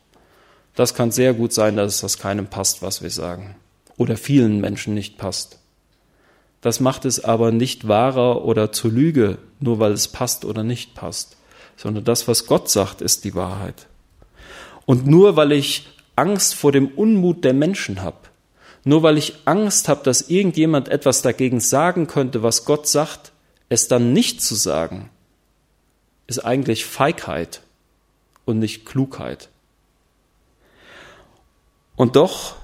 Das 0.76 0.95
kann 0.95 1.12
sehr 1.12 1.34
gut 1.34 1.52
sein, 1.52 1.76
dass 1.76 1.99
das 1.99 2.17
keinem 2.17 2.47
passt, 2.47 2.82
was 2.82 3.02
wir 3.02 3.10
sagen. 3.10 3.56
Oder 3.97 4.15
vielen 4.15 4.62
Menschen 4.62 4.93
nicht 4.93 5.17
passt. 5.17 5.60
Das 6.62 6.80
macht 6.80 7.04
es 7.04 7.21
aber 7.21 7.52
nicht 7.52 7.89
wahrer 7.89 8.45
oder 8.45 8.71
zur 8.71 8.91
Lüge, 8.91 9.39
nur 9.60 9.80
weil 9.80 9.91
es 9.91 10.08
passt 10.08 10.45
oder 10.45 10.63
nicht 10.63 10.95
passt 10.95 11.36
sondern 11.75 12.03
das, 12.03 12.27
was 12.27 12.45
Gott 12.45 12.69
sagt, 12.69 13.01
ist 13.01 13.23
die 13.23 13.36
Wahrheit. 13.36 13.88
Und 14.86 15.07
nur 15.07 15.36
weil 15.36 15.51
ich 15.51 15.88
Angst 16.15 16.55
vor 16.55 16.71
dem 16.71 16.89
Unmut 16.89 17.43
der 17.43 17.53
Menschen 17.53 18.01
habe, 18.01 18.17
Nur 18.83 19.01
weil 19.01 19.17
ich 19.17 19.36
Angst 19.45 19.88
habe, 19.88 20.03
dass 20.03 20.29
irgendjemand 20.29 20.89
etwas 20.89 21.21
dagegen 21.21 21.59
sagen 21.59 22.07
könnte, 22.07 22.43
was 22.43 22.65
Gott 22.65 22.88
sagt, 22.88 23.31
es 23.69 23.88
dann 23.88 24.13
nicht 24.13 24.41
zu 24.41 24.55
sagen, 24.55 25.09
ist 26.27 26.39
eigentlich 26.39 26.86
Feigheit 26.86 27.62
und 28.45 28.59
nicht 28.59 28.86
Klugheit. 28.86 29.49
Und 31.95 32.15
doch, 32.15 32.55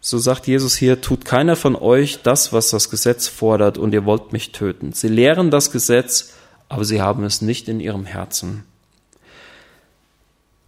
so 0.00 0.18
sagt 0.18 0.46
Jesus 0.46 0.76
hier, 0.76 1.00
tut 1.00 1.24
keiner 1.24 1.54
von 1.54 1.76
euch 1.76 2.22
das, 2.22 2.52
was 2.52 2.70
das 2.70 2.90
Gesetz 2.90 3.28
fordert, 3.28 3.78
und 3.78 3.94
ihr 3.94 4.04
wollt 4.04 4.32
mich 4.32 4.52
töten. 4.52 4.92
Sie 4.92 5.08
lehren 5.08 5.50
das 5.50 5.70
Gesetz, 5.70 6.34
aber 6.68 6.84
sie 6.84 7.00
haben 7.00 7.24
es 7.24 7.42
nicht 7.42 7.68
in 7.68 7.80
ihrem 7.80 8.06
Herzen. 8.06 8.64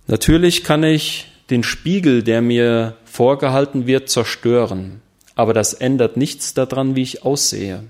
Natürlich 0.07 0.63
kann 0.63 0.83
ich 0.83 1.27
den 1.51 1.63
Spiegel, 1.63 2.23
der 2.23 2.43
mir 2.43 2.97
vorgehalten 3.05 3.87
wird, 3.87 4.09
zerstören, 4.09 5.01
aber 5.35 5.53
das 5.53 5.75
ändert 5.75 6.17
nichts 6.17 6.55
daran, 6.55 6.97
wie 6.97 7.03
ich 7.03 7.25
aussehe. 7.25 7.85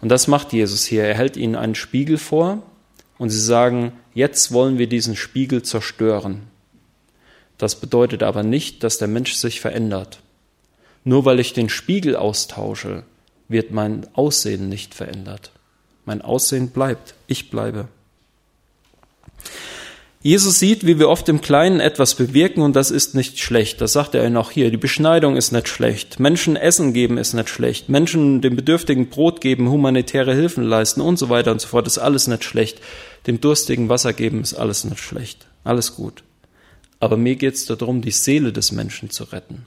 Und 0.00 0.08
das 0.08 0.28
macht 0.28 0.52
Jesus 0.52 0.84
hier. 0.84 1.04
Er 1.04 1.14
hält 1.14 1.36
ihnen 1.36 1.56
einen 1.56 1.74
Spiegel 1.74 2.18
vor 2.18 2.62
und 3.16 3.30
sie 3.30 3.40
sagen, 3.40 3.92
jetzt 4.12 4.52
wollen 4.52 4.76
wir 4.76 4.86
diesen 4.86 5.16
Spiegel 5.16 5.62
zerstören. 5.62 6.42
Das 7.56 7.80
bedeutet 7.80 8.22
aber 8.22 8.42
nicht, 8.42 8.82
dass 8.82 8.98
der 8.98 9.08
Mensch 9.08 9.34
sich 9.34 9.60
verändert. 9.60 10.20
Nur 11.04 11.24
weil 11.24 11.40
ich 11.40 11.52
den 11.52 11.68
Spiegel 11.68 12.16
austausche, 12.16 13.04
wird 13.48 13.70
mein 13.70 14.06
Aussehen 14.14 14.68
nicht 14.68 14.94
verändert. 14.94 15.52
Mein 16.04 16.22
Aussehen 16.22 16.68
bleibt, 16.68 17.14
ich 17.26 17.50
bleibe. 17.50 17.88
Jesus 20.24 20.58
sieht, 20.58 20.86
wie 20.86 20.98
wir 20.98 21.10
oft 21.10 21.28
im 21.28 21.42
Kleinen 21.42 21.80
etwas 21.80 22.14
bewirken 22.14 22.62
und 22.62 22.74
das 22.74 22.90
ist 22.90 23.14
nicht 23.14 23.38
schlecht. 23.38 23.82
Das 23.82 23.92
sagt 23.92 24.14
er 24.14 24.40
auch 24.40 24.50
hier. 24.50 24.70
Die 24.70 24.78
Beschneidung 24.78 25.36
ist 25.36 25.52
nicht 25.52 25.68
schlecht. 25.68 26.18
Menschen 26.18 26.56
Essen 26.56 26.94
geben 26.94 27.18
ist 27.18 27.34
nicht 27.34 27.50
schlecht. 27.50 27.90
Menschen 27.90 28.40
dem 28.40 28.56
Bedürftigen 28.56 29.10
Brot 29.10 29.42
geben, 29.42 29.68
humanitäre 29.68 30.34
Hilfen 30.34 30.64
leisten 30.64 31.02
und 31.02 31.18
so 31.18 31.28
weiter 31.28 31.52
und 31.52 31.60
so 31.60 31.68
fort 31.68 31.86
ist 31.86 31.98
alles 31.98 32.26
nicht 32.26 32.42
schlecht. 32.42 32.80
Dem 33.26 33.42
Durstigen 33.42 33.90
Wasser 33.90 34.14
geben 34.14 34.40
ist 34.40 34.54
alles 34.54 34.84
nicht 34.84 34.98
schlecht. 34.98 35.46
Alles 35.62 35.94
gut. 35.94 36.22
Aber 37.00 37.18
mir 37.18 37.36
geht 37.36 37.56
es 37.56 37.66
darum, 37.66 38.00
die 38.00 38.10
Seele 38.10 38.50
des 38.50 38.72
Menschen 38.72 39.10
zu 39.10 39.24
retten. 39.24 39.66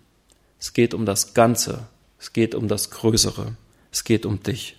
Es 0.59 0.73
geht 0.73 0.95
um 0.95 1.05
das 1.05 1.35
Ganze. 1.35 1.81
Es 2.19 2.33
geht 2.33 2.55
um 2.55 2.67
das 2.67 2.89
Größere. 2.89 3.53
Es 3.91 4.03
geht 4.03 4.25
um 4.25 4.41
dich. 4.41 4.76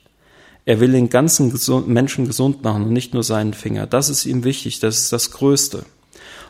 Er 0.68 0.81
will 0.81 0.92
den 0.92 1.09
ganzen 1.09 1.50
Menschen 1.87 2.26
gesund 2.26 2.62
machen 2.62 2.83
und 2.83 2.92
nicht 2.92 3.14
nur 3.14 3.22
seinen 3.22 3.54
Finger. 3.54 3.87
Das 3.87 4.11
ist 4.11 4.26
ihm 4.26 4.44
wichtig, 4.44 4.81
das 4.81 4.98
ist 4.98 5.14
das 5.14 5.31
Größte. 5.31 5.87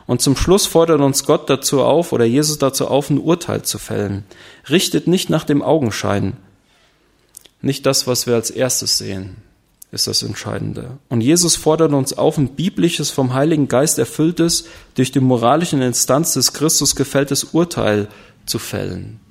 Und 0.07 0.21
zum 0.21 0.35
Schluss 0.35 0.65
fordert 0.65 0.99
uns 0.99 1.23
Gott 1.23 1.49
dazu 1.49 1.83
auf 1.83 2.11
oder 2.11 2.25
Jesus 2.25 2.57
dazu 2.57 2.89
auf, 2.89 3.09
ein 3.09 3.17
Urteil 3.17 3.61
zu 3.61 3.77
fällen. 3.77 4.25
Richtet 4.69 5.07
nicht 5.07 5.29
nach 5.29 5.45
dem 5.45 5.61
Augenschein. 5.61 6.35
Nicht 7.61 7.85
das, 7.85 8.07
was 8.07 8.27
wir 8.27 8.35
als 8.35 8.51
erstes 8.51 8.97
sehen, 8.97 9.37
ist 9.93 10.07
das 10.07 10.21
Entscheidende. 10.21 10.97
Und 11.07 11.21
Jesus 11.21 11.55
fordert 11.55 11.93
uns 11.93 12.11
auf, 12.11 12.37
ein 12.37 12.55
biblisches, 12.55 13.11
vom 13.11 13.33
Heiligen 13.33 13.69
Geist 13.69 13.99
erfülltes, 13.99 14.65
durch 14.95 15.13
die 15.13 15.21
moralischen 15.21 15.81
Instanz 15.81 16.33
des 16.33 16.51
Christus 16.51 16.97
gefälltes 16.97 17.45
Urteil 17.45 18.09
zu 18.45 18.59
fällen. 18.59 19.21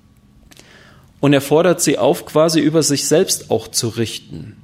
Und 1.21 1.35
er 1.35 1.43
fordert 1.43 1.83
sie 1.83 1.99
auf, 1.99 2.25
quasi 2.25 2.61
über 2.61 2.83
sich 2.83 3.07
selbst 3.07 3.51
auch 3.51 3.69
zu 3.69 3.89
richten. 3.89 4.58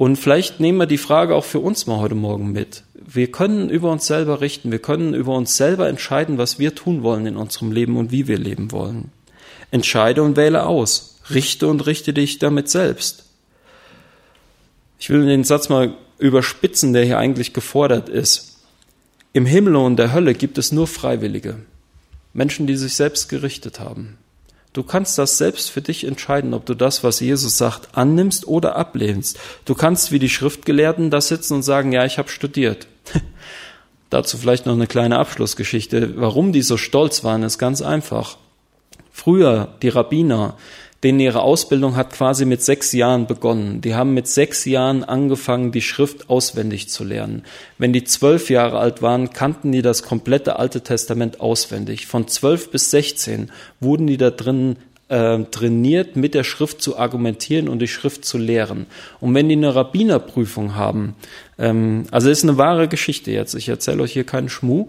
Und 0.00 0.16
vielleicht 0.16 0.60
nehmen 0.60 0.78
wir 0.78 0.86
die 0.86 0.96
Frage 0.96 1.34
auch 1.34 1.44
für 1.44 1.58
uns 1.58 1.86
mal 1.86 1.98
heute 1.98 2.14
Morgen 2.14 2.52
mit. 2.52 2.84
Wir 2.94 3.30
können 3.30 3.68
über 3.68 3.92
uns 3.92 4.06
selber 4.06 4.40
richten, 4.40 4.72
wir 4.72 4.78
können 4.78 5.12
über 5.12 5.34
uns 5.34 5.58
selber 5.58 5.90
entscheiden, 5.90 6.38
was 6.38 6.58
wir 6.58 6.74
tun 6.74 7.02
wollen 7.02 7.26
in 7.26 7.36
unserem 7.36 7.70
Leben 7.70 7.98
und 7.98 8.10
wie 8.10 8.26
wir 8.26 8.38
leben 8.38 8.72
wollen. 8.72 9.12
Entscheide 9.70 10.22
und 10.22 10.36
wähle 10.36 10.64
aus. 10.64 11.18
Richte 11.28 11.66
und 11.66 11.84
richte 11.86 12.14
dich 12.14 12.38
damit 12.38 12.70
selbst. 12.70 13.24
Ich 14.98 15.10
will 15.10 15.26
den 15.26 15.44
Satz 15.44 15.68
mal 15.68 15.92
überspitzen, 16.18 16.94
der 16.94 17.04
hier 17.04 17.18
eigentlich 17.18 17.52
gefordert 17.52 18.08
ist. 18.08 18.56
Im 19.34 19.44
Himmel 19.44 19.76
und 19.76 19.98
der 19.98 20.14
Hölle 20.14 20.32
gibt 20.32 20.56
es 20.56 20.72
nur 20.72 20.86
Freiwillige. 20.86 21.56
Menschen, 22.32 22.66
die 22.66 22.76
sich 22.76 22.94
selbst 22.94 23.28
gerichtet 23.28 23.80
haben. 23.80 24.16
Du 24.72 24.84
kannst 24.84 25.18
das 25.18 25.36
selbst 25.36 25.70
für 25.70 25.82
dich 25.82 26.04
entscheiden, 26.04 26.54
ob 26.54 26.64
du 26.64 26.74
das, 26.74 27.02
was 27.02 27.18
Jesus 27.18 27.58
sagt, 27.58 27.96
annimmst 27.96 28.46
oder 28.46 28.76
ablehnst. 28.76 29.38
Du 29.64 29.74
kannst 29.74 30.12
wie 30.12 30.20
die 30.20 30.28
Schriftgelehrten 30.28 31.10
da 31.10 31.20
sitzen 31.20 31.54
und 31.54 31.62
sagen, 31.62 31.90
ja, 31.90 32.04
ich 32.04 32.18
habe 32.18 32.28
studiert. 32.28 32.86
Dazu 34.10 34.38
vielleicht 34.38 34.66
noch 34.66 34.74
eine 34.74 34.86
kleine 34.86 35.18
Abschlussgeschichte. 35.18 36.14
Warum 36.16 36.52
die 36.52 36.62
so 36.62 36.76
stolz 36.76 37.24
waren, 37.24 37.42
ist 37.42 37.58
ganz 37.58 37.82
einfach. 37.82 38.36
Früher, 39.10 39.74
die 39.82 39.88
Rabbiner, 39.88 40.56
denen 41.02 41.20
ihre 41.20 41.40
Ausbildung 41.40 41.96
hat 41.96 42.12
quasi 42.12 42.44
mit 42.44 42.62
sechs 42.62 42.92
Jahren 42.92 43.26
begonnen. 43.26 43.80
Die 43.80 43.94
haben 43.94 44.12
mit 44.12 44.28
sechs 44.28 44.66
Jahren 44.66 45.02
angefangen, 45.02 45.72
die 45.72 45.80
Schrift 45.80 46.28
auswendig 46.28 46.88
zu 46.90 47.04
lernen. 47.04 47.44
Wenn 47.78 47.92
die 47.92 48.04
zwölf 48.04 48.50
Jahre 48.50 48.78
alt 48.78 49.00
waren, 49.00 49.30
kannten 49.30 49.72
die 49.72 49.82
das 49.82 50.02
komplette 50.02 50.58
Alte 50.58 50.82
Testament 50.82 51.40
auswendig. 51.40 52.06
Von 52.06 52.28
zwölf 52.28 52.70
bis 52.70 52.90
sechzehn 52.90 53.50
wurden 53.80 54.06
die 54.06 54.18
da 54.18 54.30
drin 54.30 54.76
äh, 55.08 55.42
trainiert, 55.50 56.16
mit 56.16 56.34
der 56.34 56.44
Schrift 56.44 56.82
zu 56.82 56.98
argumentieren 56.98 57.68
und 57.68 57.80
die 57.80 57.88
Schrift 57.88 58.24
zu 58.24 58.36
lehren. 58.36 58.86
Und 59.20 59.34
wenn 59.34 59.48
die 59.48 59.56
eine 59.56 59.74
Rabbinerprüfung 59.74 60.76
haben, 60.76 61.16
ähm, 61.58 62.04
also 62.10 62.28
ist 62.28 62.44
eine 62.44 62.58
wahre 62.58 62.88
Geschichte 62.88 63.30
jetzt, 63.30 63.54
ich 63.54 63.68
erzähle 63.68 64.02
euch 64.02 64.12
hier 64.12 64.24
keinen 64.24 64.50
Schmuh, 64.50 64.88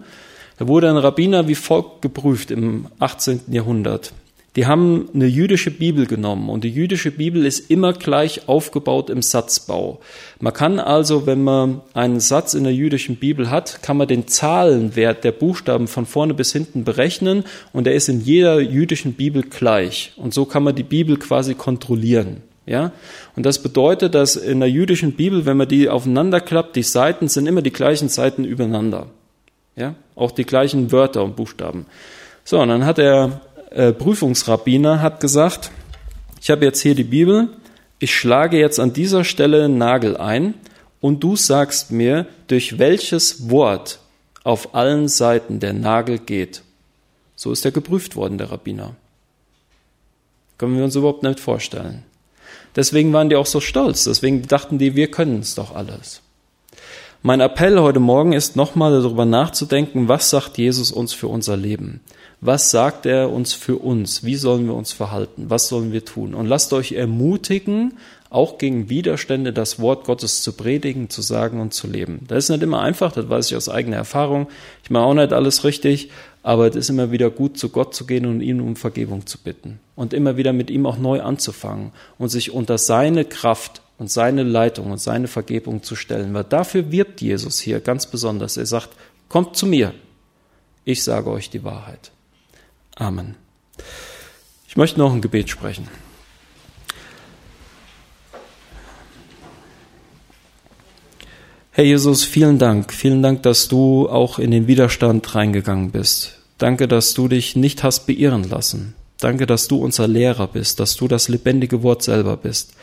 da 0.58 0.68
wurde 0.68 0.90
ein 0.90 0.98
Rabbiner 0.98 1.48
wie 1.48 1.54
folgt 1.54 2.02
geprüft 2.02 2.50
im 2.50 2.86
18. 3.00 3.40
Jahrhundert. 3.48 4.12
Die 4.54 4.66
haben 4.66 5.08
eine 5.14 5.26
jüdische 5.26 5.70
Bibel 5.70 6.06
genommen 6.06 6.50
und 6.50 6.62
die 6.62 6.68
jüdische 6.68 7.10
Bibel 7.10 7.46
ist 7.46 7.70
immer 7.70 7.94
gleich 7.94 8.48
aufgebaut 8.48 9.08
im 9.08 9.22
Satzbau. 9.22 10.00
Man 10.40 10.52
kann 10.52 10.78
also, 10.78 11.26
wenn 11.26 11.42
man 11.42 11.80
einen 11.94 12.20
Satz 12.20 12.52
in 12.52 12.64
der 12.64 12.74
jüdischen 12.74 13.16
Bibel 13.16 13.50
hat, 13.50 13.82
kann 13.82 13.96
man 13.96 14.08
den 14.08 14.28
Zahlenwert 14.28 15.24
der 15.24 15.32
Buchstaben 15.32 15.88
von 15.88 16.04
vorne 16.04 16.34
bis 16.34 16.52
hinten 16.52 16.84
berechnen 16.84 17.44
und 17.72 17.86
er 17.86 17.94
ist 17.94 18.10
in 18.10 18.20
jeder 18.20 18.60
jüdischen 18.60 19.14
Bibel 19.14 19.42
gleich. 19.42 20.12
Und 20.16 20.34
so 20.34 20.44
kann 20.44 20.64
man 20.64 20.74
die 20.74 20.82
Bibel 20.82 21.16
quasi 21.16 21.54
kontrollieren. 21.54 22.42
Ja? 22.66 22.92
Und 23.34 23.46
das 23.46 23.62
bedeutet, 23.62 24.14
dass 24.14 24.36
in 24.36 24.60
der 24.60 24.68
jüdischen 24.68 25.12
Bibel, 25.12 25.46
wenn 25.46 25.56
man 25.56 25.68
die 25.68 25.88
aufeinander 25.88 26.40
klappt, 26.40 26.76
die 26.76 26.82
Seiten 26.82 27.28
sind 27.28 27.46
immer 27.46 27.62
die 27.62 27.72
gleichen 27.72 28.10
Seiten 28.10 28.44
übereinander. 28.44 29.06
Ja? 29.76 29.94
Auch 30.14 30.30
die 30.30 30.44
gleichen 30.44 30.92
Wörter 30.92 31.24
und 31.24 31.36
Buchstaben. 31.36 31.86
So, 32.44 32.60
und 32.60 32.68
dann 32.68 32.84
hat 32.84 32.98
er 32.98 33.40
äh, 33.74 33.92
Prüfungsrabbiner 33.92 35.00
hat 35.00 35.20
gesagt, 35.20 35.70
ich 36.40 36.50
habe 36.50 36.64
jetzt 36.64 36.80
hier 36.80 36.94
die 36.94 37.04
Bibel, 37.04 37.48
ich 37.98 38.14
schlage 38.14 38.58
jetzt 38.58 38.80
an 38.80 38.92
dieser 38.92 39.24
Stelle 39.24 39.64
einen 39.64 39.78
Nagel 39.78 40.16
ein 40.16 40.54
und 41.00 41.22
du 41.22 41.36
sagst 41.36 41.90
mir, 41.90 42.26
durch 42.48 42.78
welches 42.78 43.50
Wort 43.50 44.00
auf 44.44 44.74
allen 44.74 45.08
Seiten 45.08 45.60
der 45.60 45.72
Nagel 45.72 46.18
geht. 46.18 46.62
So 47.36 47.52
ist 47.52 47.64
er 47.64 47.70
geprüft 47.70 48.16
worden, 48.16 48.38
der 48.38 48.50
Rabbiner. 48.50 48.94
Können 50.58 50.76
wir 50.76 50.84
uns 50.84 50.96
überhaupt 50.96 51.22
nicht 51.22 51.40
vorstellen. 51.40 52.04
Deswegen 52.74 53.12
waren 53.12 53.28
die 53.28 53.36
auch 53.36 53.46
so 53.46 53.60
stolz, 53.60 54.04
deswegen 54.04 54.46
dachten 54.46 54.78
die, 54.78 54.96
wir 54.96 55.10
können 55.10 55.40
es 55.40 55.54
doch 55.54 55.74
alles. 55.74 56.22
Mein 57.24 57.38
Appell 57.38 57.78
heute 57.78 58.00
Morgen 58.00 58.32
ist 58.32 58.56
nochmal 58.56 59.00
darüber 59.00 59.24
nachzudenken, 59.24 60.08
was 60.08 60.28
sagt 60.28 60.58
Jesus 60.58 60.90
uns 60.90 61.12
für 61.12 61.28
unser 61.28 61.56
Leben? 61.56 62.00
Was 62.40 62.72
sagt 62.72 63.06
er 63.06 63.30
uns 63.30 63.52
für 63.52 63.76
uns? 63.76 64.24
Wie 64.24 64.34
sollen 64.34 64.66
wir 64.66 64.74
uns 64.74 64.90
verhalten? 64.90 65.44
Was 65.48 65.68
sollen 65.68 65.92
wir 65.92 66.04
tun? 66.04 66.34
Und 66.34 66.46
lasst 66.46 66.72
euch 66.72 66.90
ermutigen, 66.90 67.94
auch 68.28 68.58
gegen 68.58 68.88
Widerstände 68.88 69.52
das 69.52 69.78
Wort 69.78 70.04
Gottes 70.04 70.42
zu 70.42 70.54
predigen, 70.54 71.10
zu 71.10 71.22
sagen 71.22 71.60
und 71.60 71.72
zu 71.72 71.86
leben. 71.86 72.24
Das 72.26 72.42
ist 72.42 72.50
nicht 72.50 72.64
immer 72.64 72.80
einfach, 72.80 73.12
das 73.12 73.28
weiß 73.28 73.52
ich 73.52 73.56
aus 73.56 73.68
eigener 73.68 73.98
Erfahrung. 73.98 74.48
Ich 74.82 74.90
mache 74.90 75.04
auch 75.04 75.14
nicht 75.14 75.32
alles 75.32 75.62
richtig, 75.62 76.10
aber 76.42 76.66
es 76.66 76.74
ist 76.74 76.90
immer 76.90 77.12
wieder 77.12 77.30
gut, 77.30 77.56
zu 77.56 77.68
Gott 77.68 77.94
zu 77.94 78.04
gehen 78.04 78.26
und 78.26 78.40
ihn 78.40 78.60
um 78.60 78.74
Vergebung 78.74 79.26
zu 79.26 79.38
bitten. 79.38 79.78
Und 79.94 80.12
immer 80.12 80.36
wieder 80.36 80.52
mit 80.52 80.70
ihm 80.70 80.86
auch 80.86 80.98
neu 80.98 81.22
anzufangen 81.22 81.92
und 82.18 82.30
sich 82.30 82.50
unter 82.50 82.78
seine 82.78 83.24
Kraft 83.24 83.81
und 84.02 84.10
seine 84.10 84.42
Leitung 84.42 84.90
und 84.90 84.98
seine 84.98 85.28
Vergebung 85.28 85.84
zu 85.84 85.94
stellen. 85.94 86.34
Weil 86.34 86.42
dafür 86.42 86.90
wirbt 86.90 87.20
Jesus 87.20 87.60
hier 87.60 87.78
ganz 87.78 88.06
besonders. 88.06 88.56
Er 88.56 88.66
sagt, 88.66 88.88
kommt 89.28 89.56
zu 89.56 89.64
mir. 89.64 89.94
Ich 90.84 91.04
sage 91.04 91.30
euch 91.30 91.50
die 91.50 91.62
Wahrheit. 91.62 92.10
Amen. 92.96 93.36
Ich 94.66 94.76
möchte 94.76 94.98
noch 94.98 95.12
ein 95.12 95.20
Gebet 95.20 95.50
sprechen. 95.50 95.86
Herr 101.70 101.84
Jesus, 101.84 102.24
vielen 102.24 102.58
Dank. 102.58 102.92
Vielen 102.92 103.22
Dank, 103.22 103.44
dass 103.44 103.68
du 103.68 104.08
auch 104.08 104.40
in 104.40 104.50
den 104.50 104.66
Widerstand 104.66 105.32
reingegangen 105.32 105.92
bist. 105.92 106.40
Danke, 106.58 106.88
dass 106.88 107.14
du 107.14 107.28
dich 107.28 107.54
nicht 107.54 107.84
hast 107.84 108.08
beirren 108.08 108.42
lassen. 108.42 108.94
Danke, 109.20 109.46
dass 109.46 109.68
du 109.68 109.76
unser 109.76 110.08
Lehrer 110.08 110.48
bist, 110.48 110.80
dass 110.80 110.96
du 110.96 111.06
das 111.06 111.28
lebendige 111.28 111.84
Wort 111.84 112.02
selber 112.02 112.36
bist. 112.36 112.74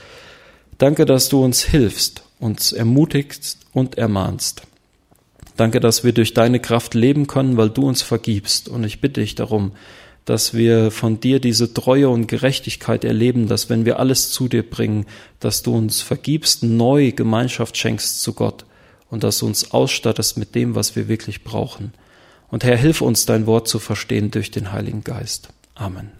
Danke, 0.79 1.05
dass 1.05 1.27
du 1.27 1.43
uns 1.43 1.61
hilfst, 1.61 2.23
uns 2.39 2.71
ermutigst 2.71 3.59
und 3.73 3.97
ermahnst. 3.97 4.63
Danke, 5.57 5.81
dass 5.81 6.05
wir 6.05 6.13
durch 6.13 6.33
deine 6.33 6.61
Kraft 6.61 6.93
leben 6.93 7.27
können, 7.27 7.57
weil 7.57 7.69
du 7.69 7.85
uns 7.85 8.01
vergibst. 8.01 8.69
Und 8.69 8.85
ich 8.85 9.01
bitte 9.01 9.19
dich 9.19 9.35
darum, 9.35 9.73
dass 10.23 10.53
wir 10.53 10.89
von 10.89 11.19
dir 11.19 11.41
diese 11.41 11.73
Treue 11.73 12.07
und 12.07 12.27
Gerechtigkeit 12.27 13.03
erleben, 13.03 13.49
dass 13.49 13.69
wenn 13.69 13.83
wir 13.83 13.99
alles 13.99 14.31
zu 14.31 14.47
dir 14.47 14.63
bringen, 14.63 15.05
dass 15.41 15.63
du 15.63 15.75
uns 15.75 16.01
vergibst, 16.01 16.63
neu 16.63 17.11
Gemeinschaft 17.11 17.75
schenkst 17.75 18.21
zu 18.21 18.31
Gott 18.31 18.63
und 19.09 19.25
dass 19.25 19.39
du 19.39 19.47
uns 19.47 19.71
ausstattest 19.71 20.37
mit 20.37 20.55
dem, 20.55 20.75
was 20.75 20.95
wir 20.95 21.09
wirklich 21.09 21.43
brauchen. 21.43 21.91
Und 22.47 22.63
Herr, 22.63 22.77
hilf 22.77 23.01
uns, 23.01 23.25
dein 23.25 23.47
Wort 23.47 23.67
zu 23.67 23.79
verstehen 23.79 24.31
durch 24.31 24.49
den 24.49 24.71
Heiligen 24.71 25.03
Geist. 25.03 25.49
Amen. 25.75 26.18